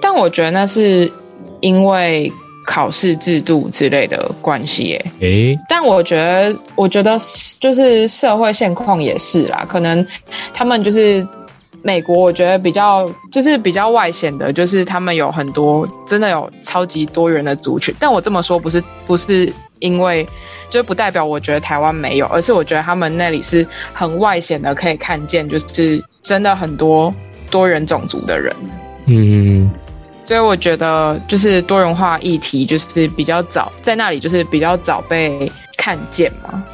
[0.00, 1.12] 但我觉得那是
[1.60, 2.32] 因为
[2.66, 5.06] 考试制度之类的关系耶。
[5.20, 7.16] 诶，但我觉得，我觉得
[7.60, 10.04] 就是社会现况也是啦，可能
[10.52, 11.24] 他们就是
[11.82, 17.94] 美国，我觉得比较就是比较外显的，就是他们有很多真的有超级多元的族群。
[18.00, 19.48] 但我这么说不是不是
[19.82, 20.24] 因为。
[20.70, 27.14] 就不代表我觉得台湾没有，而是我觉得他们那里是很外显的，可以看见，就是真的很多
[27.50, 28.56] 多元种族的人。
[29.06, 29.70] 嗯，
[30.24, 36.64] 所以我觉得就是多元化议题就是比较早在那里，就是比较早被看见嘛。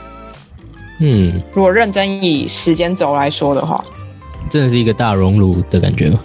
[1.01, 3.85] 嗯，如果认真以时间轴来说的话，
[4.49, 6.21] 真的是一个大熔炉的感觉吗？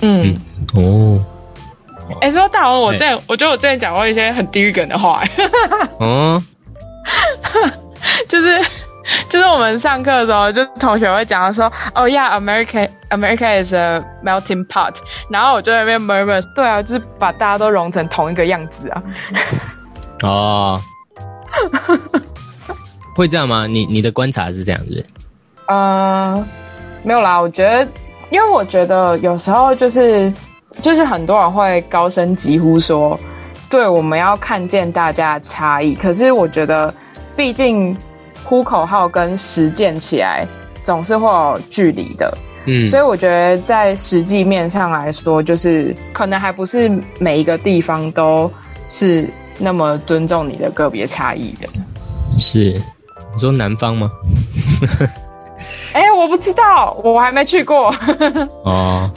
[0.00, 0.34] 嗯，
[0.72, 1.22] 哦，
[2.20, 5.22] 哎，说大熔炉，我之前我觉得我之前讲过一些很地狱梗的话。
[6.00, 6.44] 嗯。
[8.28, 8.60] 就是，
[9.28, 14.94] 就是我们上课的时候，就同学会讲说，哦，Yeah，America，America is a melting pot。
[15.28, 19.02] 然后我就在那边 murmur，对啊，就是把大家都融成同一个样子啊。
[20.22, 20.80] 哦，
[23.16, 23.66] 会这样吗？
[23.66, 25.04] 你你的观察是这样子？
[25.66, 26.46] 呃，
[27.02, 27.86] 没有啦，我觉得，
[28.30, 30.32] 因为我觉得有时候就是，
[30.80, 33.18] 就是很多人会高声疾呼说。
[33.68, 35.94] 对，我们要看见大家的差异。
[35.94, 36.92] 可是我觉得，
[37.36, 37.96] 毕竟
[38.42, 40.44] 呼口号跟实践起来
[40.82, 42.36] 总是会有距离的。
[42.66, 46.90] 嗯，所以我觉得在实际面上来说，就是可能还不是
[47.20, 48.50] 每一个地方都
[48.88, 51.68] 是那么尊重你的个别差异的。
[52.40, 52.74] 是，
[53.32, 54.10] 你说南方吗？
[55.94, 57.94] 哎，我不知道，我还没去过。
[58.66, 59.08] 哦，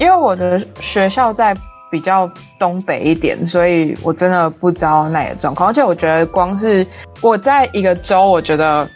[0.00, 1.54] 因为我的学校在。
[1.92, 5.68] 比较东北一点，所以我真的不知道那的状况。
[5.68, 6.86] 而且我觉得，光是
[7.20, 8.88] 我在一个州，我觉得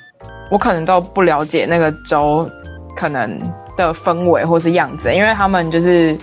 [0.49, 2.49] 我可能都不了解那个州
[2.95, 3.37] 可能
[3.77, 6.17] 的氛围或是样子，因为他们就是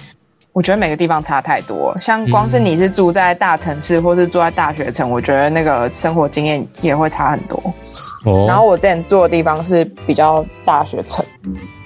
[0.53, 1.93] 我觉得每个地方差太多。
[2.01, 7.61] 像光是你是住在大城市，或是住在大学城，我觉得那个生活经验也会差很多。
[8.25, 8.45] 哦。
[8.47, 11.25] 然后我之前住的地方是比较大学城，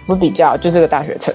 [0.06, 1.34] 不比较就是个大学城。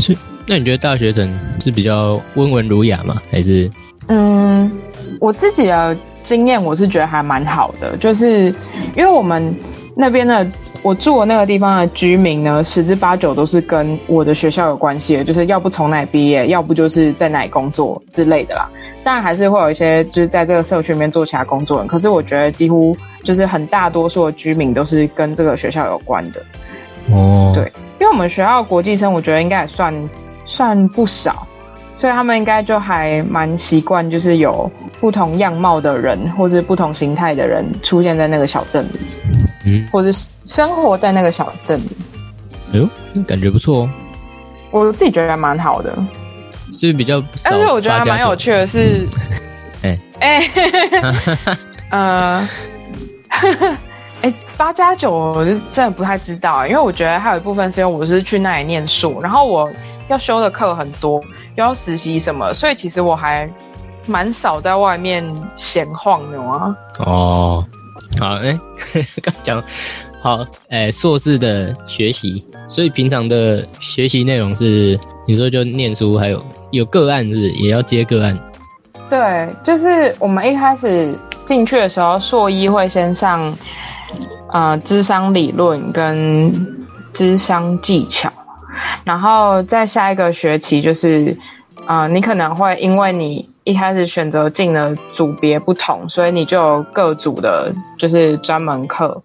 [0.00, 0.16] 是。
[0.48, 1.30] 那你觉得大学城
[1.60, 3.20] 是比较温文儒雅吗？
[3.30, 3.70] 还是？
[4.06, 4.72] 嗯，
[5.20, 8.46] 我自己的经验我是觉得还蛮好的，就是
[8.96, 9.54] 因为我们
[9.94, 10.46] 那边的
[10.80, 18.66] 我住的那个地方的居民呢，十之八九都是跟我的学校有关系的，就是要不从哪里毕业，要不就是在哪里工作之类的啦。
[19.04, 26.40] 当然还是会有一些就是在这个社区里面做其他工作人，可是我觉得几乎就是很大多数的居民都是跟这个学校有关的。
[27.12, 29.94] 哦，对，因为我们学校国际生，我觉得应该也算。
[30.48, 31.46] 算不少，
[31.94, 38.98] 所以他们应该就还蛮习惯，就是有不同样貌的人，或是不同形态的人出现在那个小镇里，
[39.66, 41.96] 嗯，或者是生活在那个小镇里。
[42.72, 42.88] 哎呦，
[43.26, 43.90] 感觉不错哦。
[44.70, 45.94] 我自己觉得还蛮好的，
[46.72, 49.06] 是比较，但是我觉得还蛮有趣的是，
[49.84, 50.50] 哎 哎，
[51.90, 52.48] 呃，
[54.22, 59.70] 哎，八加九我就真的不太知道，因为我觉得还有一部分是因为我是去那里念书，然后我。
[60.08, 61.20] 要修的课很多，
[61.56, 63.48] 又要实习什么，所以其实我还
[64.06, 65.24] 蛮少在外面
[65.56, 66.76] 闲晃的嘛。
[67.00, 67.64] 哦，
[68.18, 68.58] 好，哎，
[69.22, 69.62] 刚讲
[70.22, 78.38] 好，哎，硕士的学习，所以平常的学习内容是，你说就念书，还有有个案是也要接个案。
[79.10, 83.56] 对，就是我们一开始进去的时候，硕一会先上，
[84.52, 86.52] 呃，智商理论跟
[87.12, 88.30] 智商技巧。
[89.04, 91.36] 然后在下一个学期，就是，
[91.86, 99.22] 呃，你可能会因为你一开始选择进了组别不同，所以你就有各组的，就是专门课。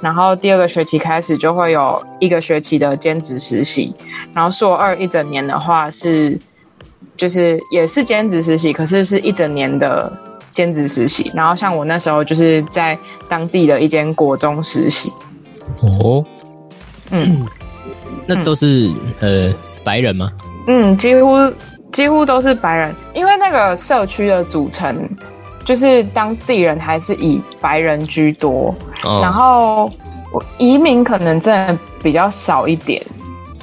[0.00, 3.94] 然后第二个学期开始就会有一个学期的兼职实习，
[4.34, 6.38] 然后硕二一整年的话是，
[7.16, 10.12] 就是也是兼职实习，可是是一整年的
[10.52, 11.30] 兼职实习。
[11.34, 12.98] 然后像我那时候就是在
[13.28, 15.12] 当地的一间国中实习。
[15.80, 16.24] 哦，
[17.12, 17.46] 嗯，
[18.26, 19.52] 那都是呃
[19.84, 20.30] 白人吗？
[20.66, 21.36] 嗯，几乎
[21.92, 25.08] 几乎都是白人，因为那个社区的组成。
[25.64, 29.88] 就是当地人还是以白人居多，然后
[30.58, 33.00] 移民可能真的比较少一点。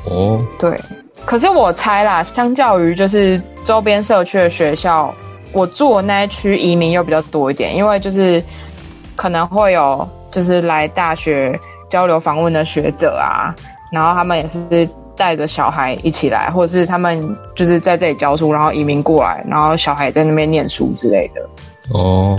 [0.06, 0.80] 哦，对。
[1.26, 5.14] 可是我猜啦，相较于就是周边社区的学校，
[5.52, 8.42] 我住的那一区移民又比较多一点，因为就是
[9.18, 13.54] 可能会有就是来大学交流访问的学者啊，
[13.92, 21.42] 然后他们也是带着小孩一起来，或者是他们就是在这里教书，然后移民过来，然后小孩在那边念书之类的。
[21.92, 22.38] 哦，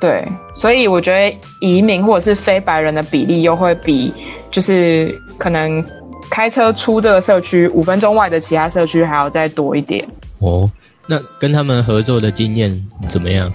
[0.00, 4.14] 对，所以我觉得移民或者是非白人的比例又会比
[4.50, 5.84] 就是可能
[6.30, 10.06] 开车出这个社区五分钟外的其他社区还要再多一点。
[10.38, 10.70] 哦，
[11.06, 13.50] 那跟他们合作的经验怎么样？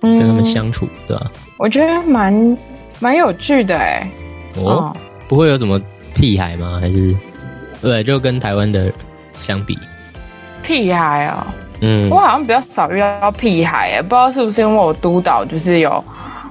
[0.00, 1.30] 跟他们相处，对吧？
[1.58, 2.58] 我觉得蛮
[3.00, 4.08] 蛮有趣的哎。
[4.56, 4.94] 哦，
[5.26, 5.80] 不会有什么
[6.16, 6.78] 屁孩吗？
[6.80, 7.14] 还是
[7.80, 8.90] 对，就跟台湾的
[9.34, 9.78] 相比，
[10.62, 11.46] 屁孩啊。
[11.82, 16.02] 嗯，我好像比较少遇到屁孩，不知道是不是因为我督导就是有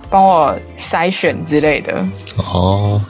[0.07, 2.05] 帮我筛选之类的
[2.37, 3.01] 哦。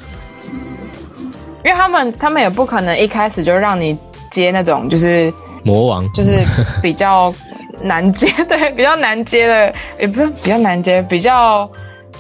[1.66, 3.98] 因为他们他们也不可能一开始就让你
[4.32, 5.34] 接那种就是
[5.64, 6.42] 魔王，就是
[6.82, 7.34] 比较
[7.82, 11.70] 难接，对， 比较难接的，也不是比较难接，比较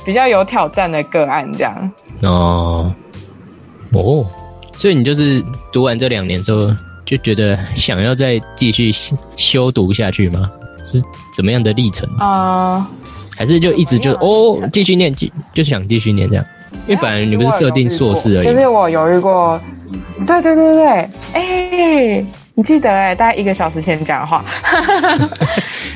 [0.03, 1.91] 比较有挑战的个案这样。
[2.23, 2.91] 哦
[3.95, 4.25] 哦，
[4.77, 6.71] 所以你就是读完这两年之后。
[7.05, 8.91] 就觉得想要再继续
[9.35, 10.49] 修读下去吗？
[10.91, 10.99] 是
[11.35, 12.89] 怎么样的历程啊？
[13.37, 16.43] 还是就一直就哦继续念，就就想继续念这样？
[16.87, 18.47] 因为本来你不是设定硕士而已。
[18.47, 19.61] 就是我犹豫过，
[20.25, 22.25] 对对对对哎，
[22.55, 24.43] 你记得哎，大概一个小时前讲的话。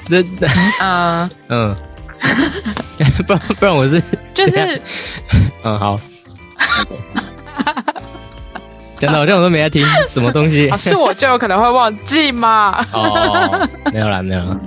[0.05, 0.47] 真的
[0.79, 1.27] 啊？
[1.49, 1.75] 嗯，
[3.25, 3.99] 不然不然我是
[4.31, 4.79] 就是
[5.63, 5.99] 嗯好。
[8.99, 12.85] 讲的好像我都没在听什么东西，是我就有可能会忘记嘛？
[12.91, 14.59] 哦，没有啦，没有啦。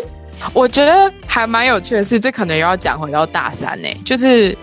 [0.54, 3.88] 我觉得还蛮有趣的是，这可能又要讲回到大三呢。
[4.02, 4.56] 就是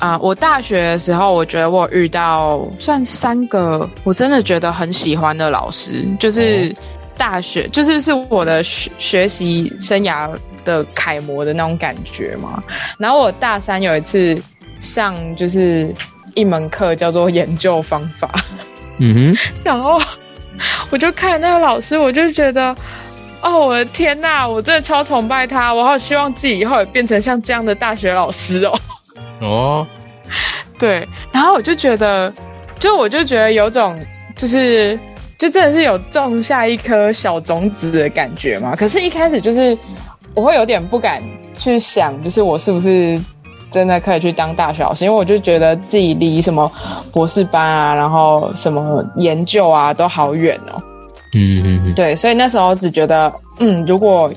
[0.00, 6.74] 啊，我大学的时候，我觉得我遇到算三个我真的觉得很喜欢的老师，就是
[7.16, 10.28] 大学，就是是我的学学习生涯
[10.64, 12.60] 的楷模的那种感觉嘛。
[12.98, 14.36] 然后我大三有一次
[14.80, 15.94] 上就是。
[16.34, 18.32] 一门课叫做研究方法，
[18.98, 20.00] 嗯哼， 然后
[20.90, 22.74] 我就看那个老师，我就觉得，
[23.40, 28.78] 哦，我的天呐，我真的超崇拜他，我好希望自己以后也变成像这样的大学老师哦。
[29.40, 29.86] 哦，
[30.78, 32.32] 对，然后我就觉得，
[32.78, 33.98] 就我就觉得有种，
[34.36, 34.98] 就是
[35.38, 38.74] 就真的是有种下一颗小种子的感觉嘛。
[38.74, 39.76] 可是，一开始就是
[40.34, 41.22] 我会有点不敢
[41.56, 43.20] 去想，就是我是不是。
[43.70, 46.70] 真的可以去当大学老师，因为我就觉得自己离什么
[47.12, 50.82] 博士班啊，然后什么研究啊都好远哦。
[51.34, 51.94] 嗯嗯嗯。
[51.94, 54.32] 对，所以那时候只觉得，嗯，如果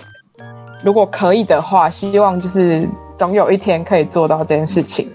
[0.84, 5.08] 如果可以的话，希望就是总有一天可以做到这件事情。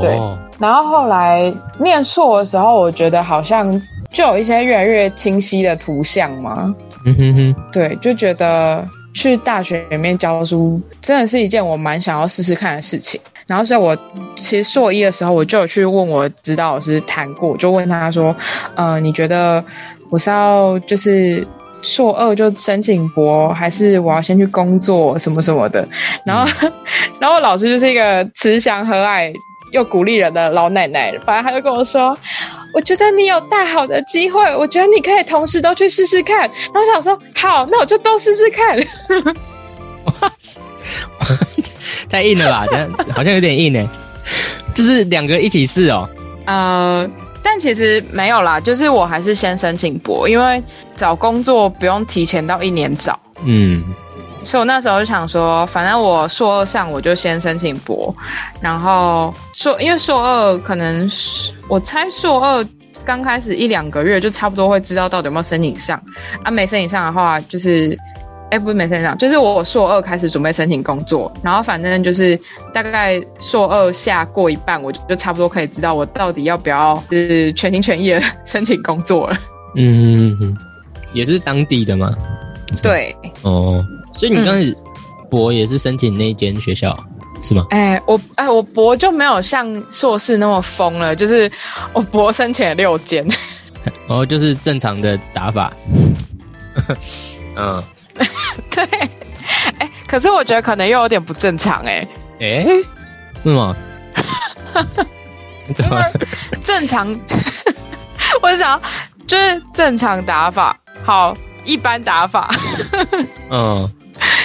[0.00, 0.18] 对。
[0.58, 3.70] 然后后来念硕的时候，我觉得好像
[4.12, 6.74] 就有一些越来越清晰的图像嘛。
[7.04, 7.54] 嗯哼哼。
[7.72, 13.20] 对，就觉得去大学里面教书真的是一件我蛮想要试试看的事情。
[13.46, 13.96] 然后，所以我
[14.36, 18.34] 其实硕一的时候，我就有去问我指导老师谈过，就问他说
[18.76, 19.64] ：“呃，你觉得
[20.10, 21.46] 我是要就是
[21.82, 25.86] 硕二就申请博，还是我要先去工作什么什么的？”
[26.24, 26.70] 然后，
[27.20, 29.32] 然后老师就是一个慈祥和蔼
[29.72, 32.16] 又鼓励人的老奶奶，反正他就跟我说
[32.72, 36.38] ：“我觉得你有大好的机会，我觉得你可以同时都去试试看。”
[36.72, 38.78] 然后想说：“好，那我就都试试看。
[40.22, 40.60] ”哇塞！
[42.08, 42.66] 太硬了吧？
[43.14, 43.88] 好像有点硬呢。
[44.74, 46.08] 就是两个一起试哦。
[46.46, 47.08] 呃，
[47.42, 50.62] 但其实没有啦，就是我还是先申请博，因为
[50.96, 53.18] 找工作不用提前到一年找。
[53.44, 53.80] 嗯。
[54.42, 58.14] 所以我那时候就想说，反正我硕二上我就先申请博，
[58.60, 61.10] 然后硕因为硕二可能
[61.68, 62.66] 我猜硕二
[63.04, 66.02] 刚开始一两个月就差不多会知道到底有没有申请上，
[66.42, 67.96] 啊没申请上的话就是。
[68.54, 72.40] 哎，不是没申请上，就是我硕二开始准备申请工作，然后反正就是
[72.72, 79.36] 大概硕二下过一半，我就就差不多可以知道我到底要不要就是全心全意的 申请工作了。
[79.74, 80.56] 嗯，
[81.12, 82.14] 也是当地的吗？
[82.80, 83.14] 对。
[83.42, 83.84] 哦，
[84.14, 84.72] 所以你刚开始
[85.28, 86.96] 博也是申请那间学校？
[87.42, 87.66] 是吗？
[87.70, 91.50] 哎，我哎，我博就没有像硕士那么疯了，就是
[91.92, 93.26] 我博申请了六间，
[94.06, 95.74] 哦，就是正常的打法。
[97.56, 97.82] 嗯，
[98.70, 98.84] 对，
[99.78, 102.06] 哎，可是我觉得可能又有点不正常，哎，
[102.40, 102.82] 哎，为
[103.44, 103.76] 什么？
[105.74, 106.02] 怎么
[106.62, 107.08] 正常？
[108.42, 108.80] 我想
[109.26, 111.34] 就是正常打法，好，
[111.64, 112.54] 一般打法。
[113.50, 113.90] 嗯，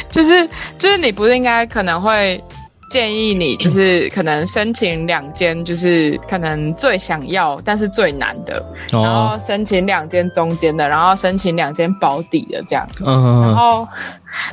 [0.09, 2.41] 就是就是你不是应该可能会。
[2.89, 12.87] 建议你就是可能申请两间，就是可能最想要但是最难的，然后申请两间中间的，然后申请两间保底的这样。
[13.05, 13.87] 嗯，然后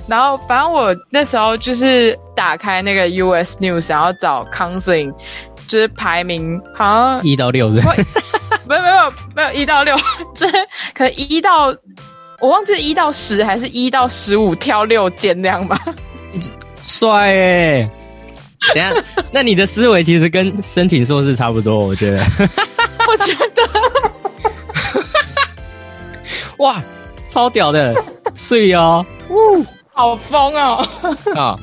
[0.07, 5.12] 然后反正我那时候就是打开那个 US News，然后找 counseling，
[5.66, 7.80] 就是排名好像一到六的，
[8.68, 9.97] 没有没有没有一到六，
[10.34, 10.53] 就是
[10.95, 11.74] 可能一到
[12.41, 15.80] 我忘记一到十还是一到十五挑六间那样吧。
[16.82, 17.91] 帅哎！
[18.74, 18.94] 等下，
[19.30, 22.18] 那你的思维其实跟申请硕士差不多，我觉得。
[23.09, 23.62] 我觉得，
[26.59, 26.82] 哇，
[27.28, 27.94] 超屌的，
[28.34, 30.86] 碎哦，呜，好疯哦！
[31.36, 31.57] 啊，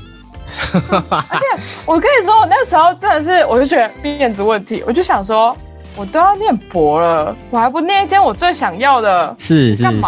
[0.73, 1.45] 而且
[1.85, 5.55] 我跟你说，我那时候真的是，我就觉得面子问题，我就想说。
[5.95, 9.35] 我都要念博了，我还不念一间我最想要的？
[9.39, 10.01] 是是是。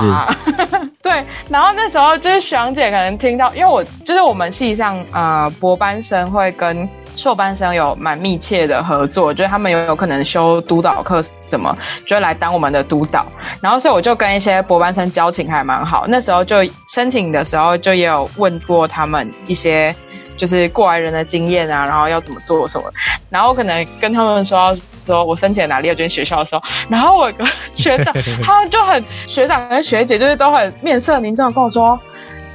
[1.02, 11.78] 对，然后那时候就是学长姐可能听到，因为我就是我们系上呃博班生会跟硕班生有蛮密切的合作，就是他们有有可能修督导课什么，
[12.08, 13.26] 就来当我们的督导。
[13.62, 16.58] 然后所以我就跟一些博班生交情还蛮好，那时候就
[16.94, 19.96] 申请的时候就也有问过他们一些。
[20.38, 22.92] 就是过来人的经验啊，然后要怎么做什么，
[23.30, 24.76] 然后可能跟他们说
[25.06, 27.46] 说我申请哪里有间学校的时候，然后我个
[27.76, 32.00] 学长 他们就很学长跟学姐就是都很面色凝重跟我说，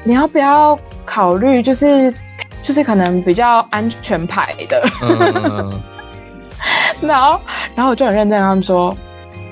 [0.05, 2.12] 你要不要考虑就是
[2.62, 4.82] 就是可能比较安全牌的，
[7.01, 7.40] 然后
[7.74, 8.94] 然后我就很认真跟他们说，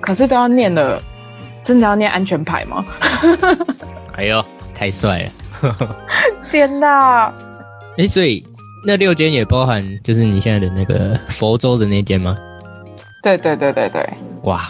[0.01, 1.01] 可是都要念了，
[1.65, 2.85] 真的要念安全牌吗？
[4.17, 4.45] 哎呦，
[4.75, 5.31] 太帅了！
[6.51, 7.33] 天哪！
[7.97, 8.45] 哎，所以
[8.85, 12.37] 那六间也包含，就是你现在的那个佛州的那间吗？
[13.23, 14.09] 对对对对对。
[14.45, 14.61] 哇！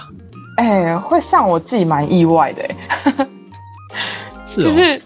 [0.57, 2.69] 哎，会上我自己蛮意外的，
[4.45, 5.01] 是，就是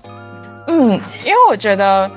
[0.66, 0.92] 嗯，
[1.24, 2.10] 因为我觉得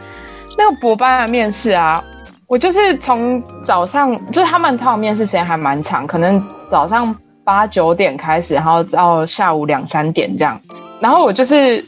[0.58, 2.02] 那个博班的面试啊，
[2.48, 7.14] 我就是从早上，就是他们通常面试时间还蛮长，可能早上
[7.44, 10.62] 八九点开始，然后到下午两三点这样，
[11.02, 11.86] 然后我就是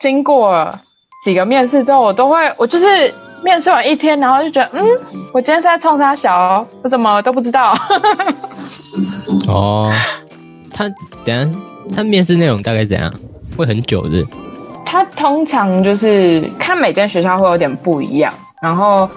[0.00, 0.68] 经过
[1.22, 3.14] 几个面试之后，我都会，我就是。
[3.42, 4.84] 面试完一天，然后就觉得，嗯，
[5.32, 7.74] 我今天是在冲他小，我怎么都不知道。
[9.48, 9.92] 哦，
[10.72, 10.88] 他
[11.24, 11.58] 等下
[11.94, 13.12] 他面试内容大概怎样？
[13.56, 14.24] 会很久的。
[14.84, 18.32] 他通常就是看每间学校会有点不一样，
[18.62, 19.08] 然后，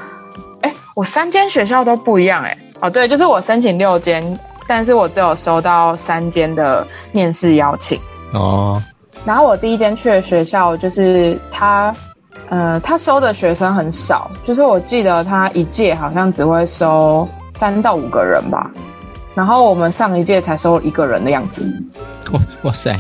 [0.62, 8.00] 哎，我三间学校都不一样，哎，哦，对，就是我申请六间，但是我只有收到三间的面试邀请。
[8.34, 8.82] 哦，
[9.26, 11.94] 然后我第一间去的学校就是他。
[12.50, 18.70] 呃，他收的学生很少，就是我记得他一届好像只会收三到五个人吧，
[19.34, 21.64] 然后我们上一届才收一个人的样子。
[22.34, 22.98] 哇哇塞！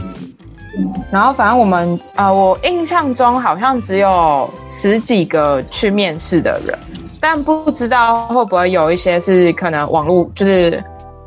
[1.11, 6.77] 然后反正我们啊，我印象中好像只有十几个去面试的人，
[7.19, 10.81] 但不知道会不会有一些是可能网络就是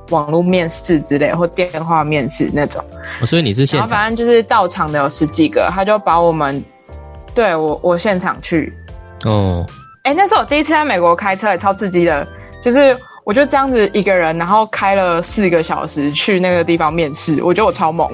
[0.09, 2.83] 网络面试之类，或电话面试那种。
[3.27, 3.87] 所以你是现场？
[3.87, 6.63] 反正就是到场的有十几个，他就把我们。
[7.35, 8.73] 对我，我现场去。
[9.25, 9.67] 哦，
[10.05, 12.27] 哎，那是我第一次在美国开车，也超刺激的。
[12.63, 18.09] 就是我就这样子一个人，然后开了四个小时去那个地方面试，我觉得我超猛。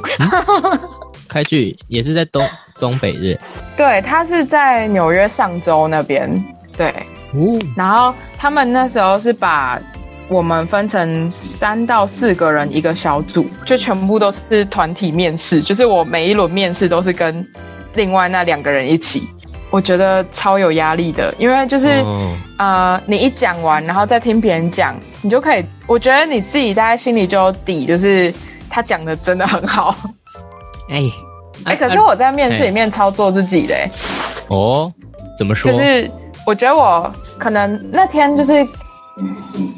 [1.28, 2.44] 开去也是在东
[2.80, 3.38] 东北日。
[3.76, 6.28] 对他是在纽约上州那边。
[6.76, 6.88] 对，
[7.32, 7.58] 哦。
[7.76, 9.80] 然后他们那时候是把
[10.28, 17.46] 我们分成三到四个人一个小组，就全部都是团体面试，就是我每一轮面试都是跟。
[17.94, 19.22] 另外那两个人一起，
[19.70, 21.88] 我觉得超有压力的，因为就是
[22.58, 28.32] 呃，你一讲完，然后再听别人讲，你就可以，我觉得你自己大概心里就有底，就是
[28.68, 29.94] 他讲的真的很好。
[30.88, 31.02] 哎
[31.64, 33.74] 哎，可是我在面试里面操作自己的。
[34.48, 34.92] 哦，
[35.36, 35.70] 怎么说？
[35.70, 36.10] 就是
[36.46, 38.66] 我觉得我可能那天就是。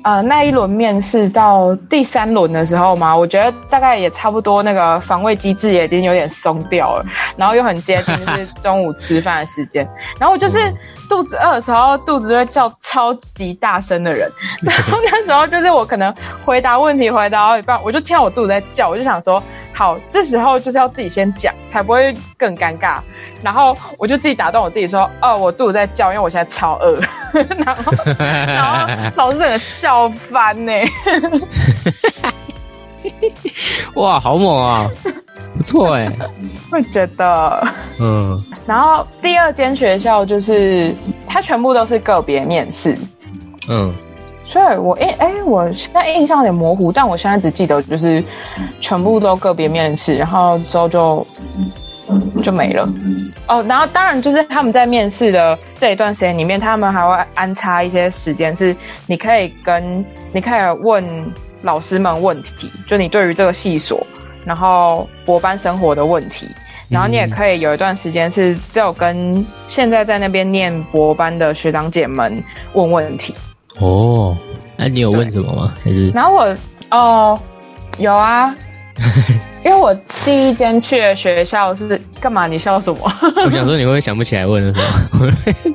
[0.04, 7.04] 呃，那一轮面试到第三轮的时候嘛，我觉得大概也差不多，那个防卫机制也已经有点松掉了，
[7.36, 9.88] 然后又很接近是中午吃饭的时间，
[10.20, 10.58] 然后我就是
[11.08, 14.30] 肚子饿的时候，肚子就会叫超级大声的人，
[14.62, 16.14] 然后那时候就是我可能
[16.44, 19.42] 回答问题回答到一半，我就听到我肚子在叫，我就想说
[19.72, 22.98] 好，这时候就是要自己先讲，才不会更尴尬。
[23.42, 26.94] 然后我就自己打断我自己说：“哦，我肚子在叫，因为我现在超饿。
[27.64, 30.72] ”然后，然后 老师整个笑翻呢。
[33.94, 34.88] 哇，好猛啊！
[35.56, 36.08] 不错哎，
[36.70, 37.66] 会觉得
[37.98, 38.40] 嗯。
[38.64, 40.94] 然后第二间学校就是
[41.26, 42.96] 它全部都是个别面试，
[43.68, 43.92] 嗯。
[44.52, 48.22] 所以我印哎，我现在印象有点模糊，但我现在只记得就是
[48.82, 51.26] 全部都个别面试，然后之后就
[52.42, 52.86] 就没了。
[53.48, 58.76] 哦，然后当然就是他们在面试的这一段时间里面，他们还会安插一些时间，是
[59.06, 61.02] 你可以跟你可以问
[61.62, 64.06] 老师们问题，就你对于这个系所，
[64.44, 66.46] 然后博班生活的问题，
[66.90, 72.44] 然后你也可以有一段时间是只有跟现在在那边念博班的学长姐们
[72.74, 73.34] 问问题。
[73.78, 74.36] 哦，
[74.76, 75.74] 那你有问什么吗？
[75.82, 76.10] 还是？
[76.10, 76.56] 然后我
[76.90, 77.38] 哦，
[77.98, 78.54] 有啊，
[79.64, 79.94] 因为我
[80.24, 82.46] 第一间去的学校是干嘛？
[82.46, 83.00] 你笑什么？
[83.44, 84.80] 我想说你会不会想不起来问了什
[85.18, 85.32] 么？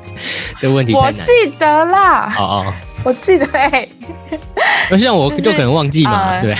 [0.60, 2.32] 这问题我记得啦。
[2.38, 2.72] 哦哦，
[3.04, 3.88] 我记得哎。
[4.90, 6.54] 那像我就可能忘记嘛，对。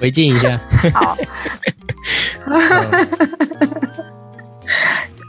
[0.00, 0.58] 回敬一下。
[0.94, 1.16] 好。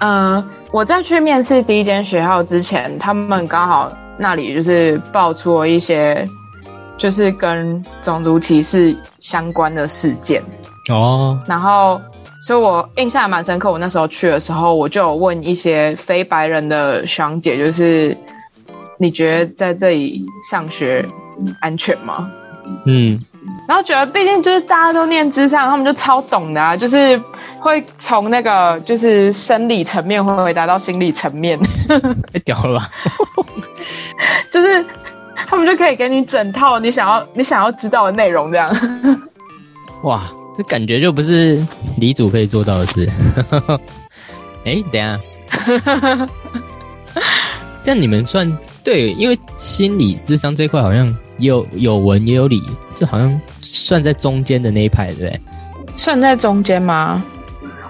[0.01, 0.43] 嗯。
[0.73, 6.25] 我在去面试第一间学校之前，他们刚好那里就是爆出了一些，
[6.97, 10.41] 就是跟种族歧视相关的事件
[10.89, 11.37] 哦。
[11.45, 11.99] 然后，
[12.47, 13.69] 所以我印象蛮深刻。
[13.69, 18.17] 我那时候去的时候，我就有问一些非白人的学姐，就是
[18.97, 21.05] 你觉得在这里上学
[21.59, 22.31] 安全吗？
[22.85, 23.19] 嗯。
[23.67, 27.19] 然后觉得，毕竟就是大家都念智商，他们就超懂的啊，就是
[27.59, 31.59] 会从那个就是生理层面会回答到心理层面，
[32.31, 32.89] 太屌了吧？
[34.51, 34.85] 就是
[35.47, 38.69] 他们就可以给你整套你想要你想要知道的内容，这样。
[40.03, 40.23] 哇，
[40.55, 41.59] 这感觉就不是
[41.97, 43.09] 李主可以做到的事。
[44.65, 45.19] 哎，等下，
[47.81, 48.51] 这样你们算
[48.83, 51.07] 对，因为心理智商这块好像。
[51.41, 52.61] 有有文也有理，
[52.95, 55.41] 这好像算在中间的那一派，对不对？
[55.97, 57.23] 算在中间吗？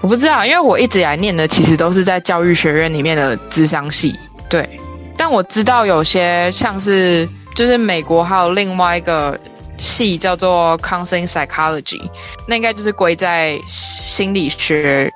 [0.00, 4.14] 我不知道，因为我一直以来念的其实都是在教育学院里面的智商系，
[4.50, 4.68] 对。
[5.16, 9.38] 但我知道有些像是，就是美国还有另外一个
[9.78, 12.02] 系叫做 counseling psychology，
[12.48, 15.08] 那应该就是归在心理学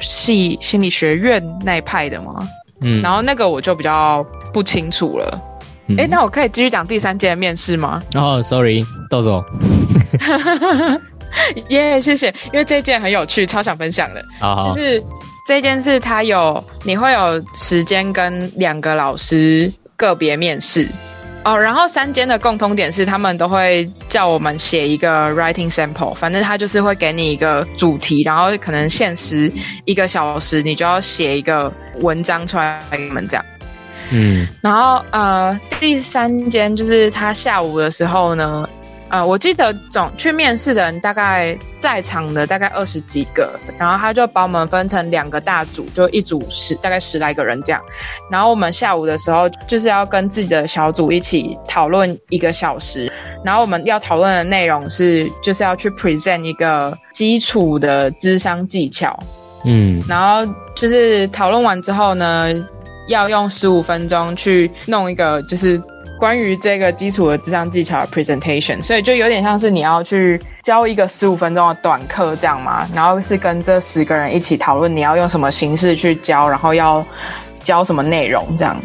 [0.00, 2.46] 系、心理学院那一派的嘛？
[2.82, 3.00] 嗯。
[3.00, 4.22] 然后那个我就比较
[4.52, 5.40] 不清楚了。
[5.98, 8.00] 哎，那我可以继续讲第三届面试吗？
[8.14, 9.44] 哦，sorry，豆总。
[11.68, 14.24] 耶，谢谢，因为这件很有趣，超想分享的。
[14.68, 15.02] 就是
[15.46, 20.88] 这件事，它有你会有时间跟两个老师个别面试
[21.44, 21.58] 哦。
[21.58, 29.52] 然后三间的共通点是，他们都会叫我们写一个 writing sample，反正他就是会给你一个主题，然后可能限时
[29.84, 31.70] 一个小时，你就要写一个
[32.00, 33.44] 文章出来给你们这样。
[34.10, 38.68] 嗯，然后呃，第三间就是他下午的时候呢，
[39.08, 47.80] 呃，我记得总去面试的人大概在场的大概二十几个，然后他就把我们分成两个大组，就一组十大概十来个人这样，
[48.30, 53.10] 然后我们下午的时候就是要跟自己的小组一起讨论一个小时，
[53.44, 59.18] 然后我们要讨论的内容是就是要去 present 一个基础的智商技巧，
[59.64, 62.52] 嗯，然后就是讨论完之后呢。
[63.06, 65.80] 要用十五分钟去弄一个，就是
[66.18, 77.04] 关于这个基础的智商技巧的 presentation，所以就有点像是你要去教一个十五分钟的短课这样嘛，然后是跟这十个人一起讨论你要用什么形式去教，然后要
[77.58, 78.76] 教什么内容这样。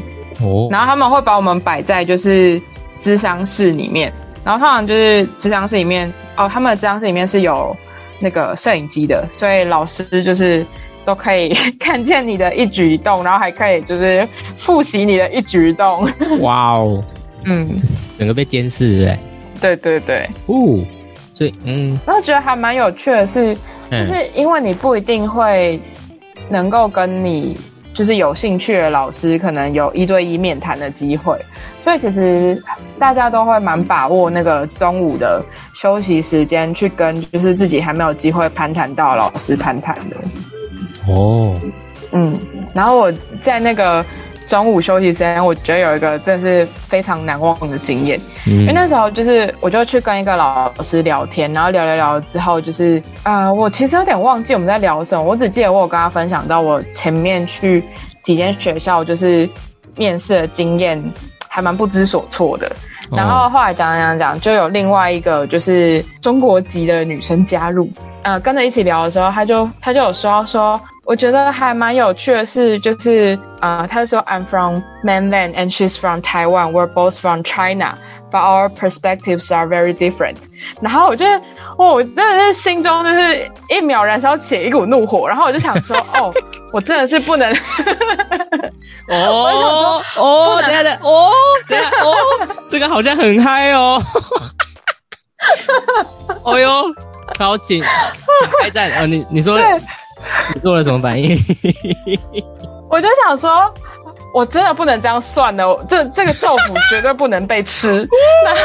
[0.42, 0.68] 哦。
[0.70, 2.62] 然后他们会把我们摆在就是
[3.02, 4.12] 智商室里面，
[4.44, 7.76] 然后通常就是智商室里面哦，他们的智商室里面是有
[8.20, 10.66] 那个摄影机的，所以老师就是。
[11.10, 11.52] 都可以
[11.82, 14.28] 看见你的一举一动，然后还可以就是
[14.60, 16.08] 复习你的一举一动。
[16.42, 17.04] 哇哦，
[17.46, 17.76] 嗯，
[18.16, 19.18] 整个被监视，
[19.60, 20.86] 对，对对对，哦，
[21.34, 23.56] 所以嗯，然后觉得还蛮有趣的是，
[23.90, 25.80] 就是因为你不一定会
[26.48, 27.58] 能够跟你
[27.96, 31.36] 就是有兴趣的老师可能有一对一面谈的机会，
[31.80, 32.62] 所以其实
[33.00, 35.44] 大家都会蛮把握那个中午的
[35.74, 40.16] 休息时间去跟就是自己还没有机会攀谈到老师攀谈的。
[41.10, 41.60] 哦，
[42.12, 42.40] 嗯，
[42.74, 44.06] 然后我在那个
[44.48, 57.84] 中午休息时间，我觉得有一个真的是非常难忘的经验，因为那时候就是我就去跟一个老师聊天，然后聊聊聊之后，就是啊，我其实有点忘记我们在聊什么，我只记得我有跟他分享到我前面去
[58.24, 59.48] 几间学校就是
[59.96, 61.02] 面试的经验，
[61.48, 62.72] 还蛮不知所措的。
[63.12, 67.90] 然后后来讲讲讲，就有另外一个就是中国籍的女生加入，
[68.22, 70.80] 呃，跟着一起聊的时候，她就她就有说说，
[71.10, 77.96] 我觉得还蛮有趣的是，就是呃，他说 I'm from mainland and she's from Taiwan, we're both from China.
[78.32, 80.36] But our perspectives are very different。
[80.80, 81.26] 然后我就
[81.80, 85.28] 哦，我真的是心中就是一秒燃烧起一股怒火。
[85.28, 86.32] 然后我就想说，哦，
[86.72, 87.52] 我真的是不能。
[89.10, 91.32] 哦哦，等下等，哦
[91.68, 92.14] 等下哦，
[92.70, 94.00] 这个好像很嗨哦。
[96.44, 96.84] 哦哟，
[97.40, 99.08] 好请请开战哦！
[99.08, 99.60] 你你说
[100.54, 101.38] 你做了什么反应？
[102.90, 103.52] 我就想说。
[104.32, 108.08] 我真的不能这样算的，这这个豆腐绝对不能被吃。
[108.46, 108.62] 然后，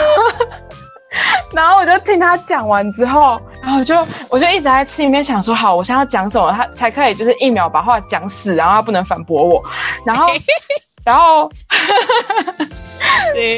[1.56, 3.96] 然后我就听他讲完之后，然后就
[4.28, 9.64] 我就一直在心里面想说，好，我现在要讲什么，他才可以就是一秒把话讲死，然后他不能反驳我。
[10.04, 10.26] 然后，
[11.02, 11.50] 然后，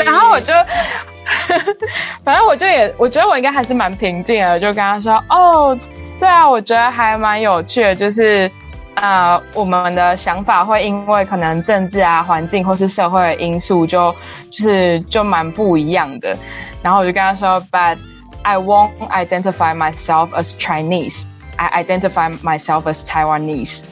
[0.05, 0.53] 然后我就，
[2.25, 5.77] 反正我就也，我觉得我应该还是蛮平静的，就跟他说，哦，
[6.19, 8.51] 对啊，我觉得还蛮有趣的，就是。
[8.97, 14.11] 啊，我们的想法会因为可能政治啊、环境或是社会的因素，就
[14.51, 16.35] 就是就蛮不一样的。
[16.83, 17.99] 然后我就跟他说，But
[18.41, 21.25] I won't identify myself as Chinese.
[21.59, 23.83] I identify myself as Taiwanese.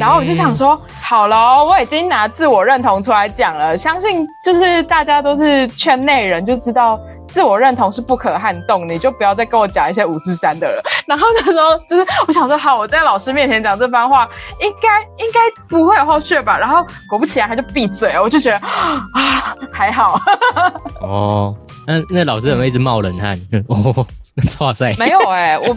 [0.00, 6.98] 然后我就想说，好了，我已经拿自我认同出来讲了，相信就是大家都是圈内人，就知道。
[7.32, 10.82] 自我认同是不可撼动，你就不要再跟我讲一些五四三的了。
[11.06, 14.28] 然后那时候就是我想说，好，我在老师面前讲这番话，
[14.60, 16.58] 应该应该不会有后续吧？
[16.58, 18.18] 然后果不其然，他就闭嘴。
[18.20, 20.20] 我就觉得 啊，还好。
[21.00, 21.54] 哦，
[21.86, 23.40] 那那老师怎么一直冒冷汗？
[23.68, 24.06] 哦，
[24.60, 25.76] 哇塞，没有哎，我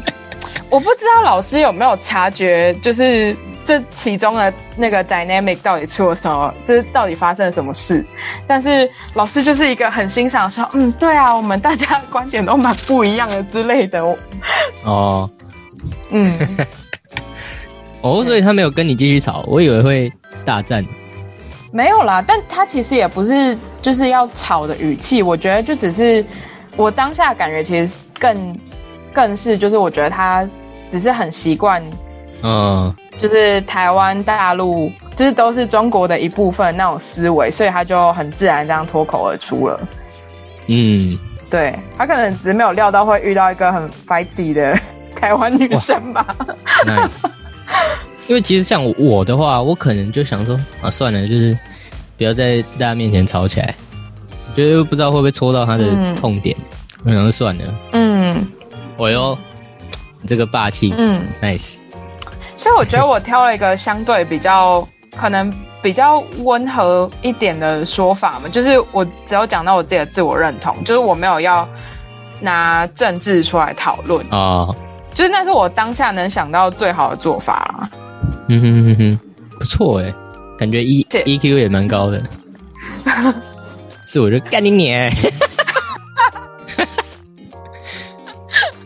[0.69, 3.35] 我不知道老师有没有察觉，就是。
[3.65, 6.53] 这其中的那个 dynamic 到底出了什么？
[6.63, 8.05] 就是到底发生了什么事？
[8.45, 14.01] 但是老师就是一个很欣赏说，嗯，对啊，我们大家观点都蛮不一样的之类的。
[14.83, 15.29] 哦，
[16.11, 16.37] 嗯，
[18.01, 20.13] 哦，所以他没有跟你继续吵，我以为会
[20.45, 20.85] 大战。
[21.71, 26.23] 没有啦，但他其实也不是就是要吵的语气，我觉得就只是
[26.77, 28.59] 我当下感觉其实更
[29.11, 30.47] 更是就是我觉得他
[30.91, 31.83] 只是很习惯。
[32.43, 39.79] 嗯，就是台湾、大陆，就是都是中国的一部分那种思维，所以他就很自然这样脱口而出了。
[40.67, 41.17] 嗯，
[41.49, 44.77] 对他可能只是没有料到会遇到一个很 fighty 的
[45.15, 46.27] 台湾女生吧。
[46.85, 47.23] Nice，
[48.27, 51.57] 因为其实像我的话，我可能就想说啊，算了，就是
[52.17, 53.73] 不要在大家面前吵起来，
[54.55, 55.85] 觉得不知道会不会戳到他的
[56.15, 56.55] 痛点，
[57.05, 57.63] 我想说算了。
[57.93, 58.45] 嗯，
[58.97, 59.37] 我哟，
[60.21, 61.77] 你这个霸气，嗯，Nice。
[62.55, 65.51] 所以我觉得我挑了一个相对比较可能
[65.81, 71.67] 比较温和一点的说法嘛，就是我只有讲到我自己的自我认同，就是我没有要
[72.41, 74.67] 拿政治出来讨论啊，
[75.11, 77.89] 就是那是我当下能想到最好的做法了。
[78.49, 79.19] 嗯哼哼哼，
[79.59, 80.13] 不错哎，
[80.57, 82.21] 感觉 E E Q 也蛮高的。
[84.07, 85.11] 是我就干你脸，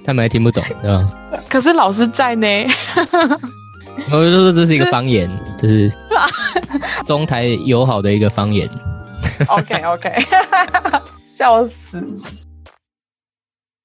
[0.06, 1.10] 他们还听不懂对吧？
[1.50, 2.48] 可是老师在呢。
[4.12, 5.30] 我就说这是一个方言，
[5.62, 5.92] 就是
[7.06, 8.68] 中台友好的一个方言。
[9.48, 10.26] OK OK，
[11.26, 12.02] 笑死。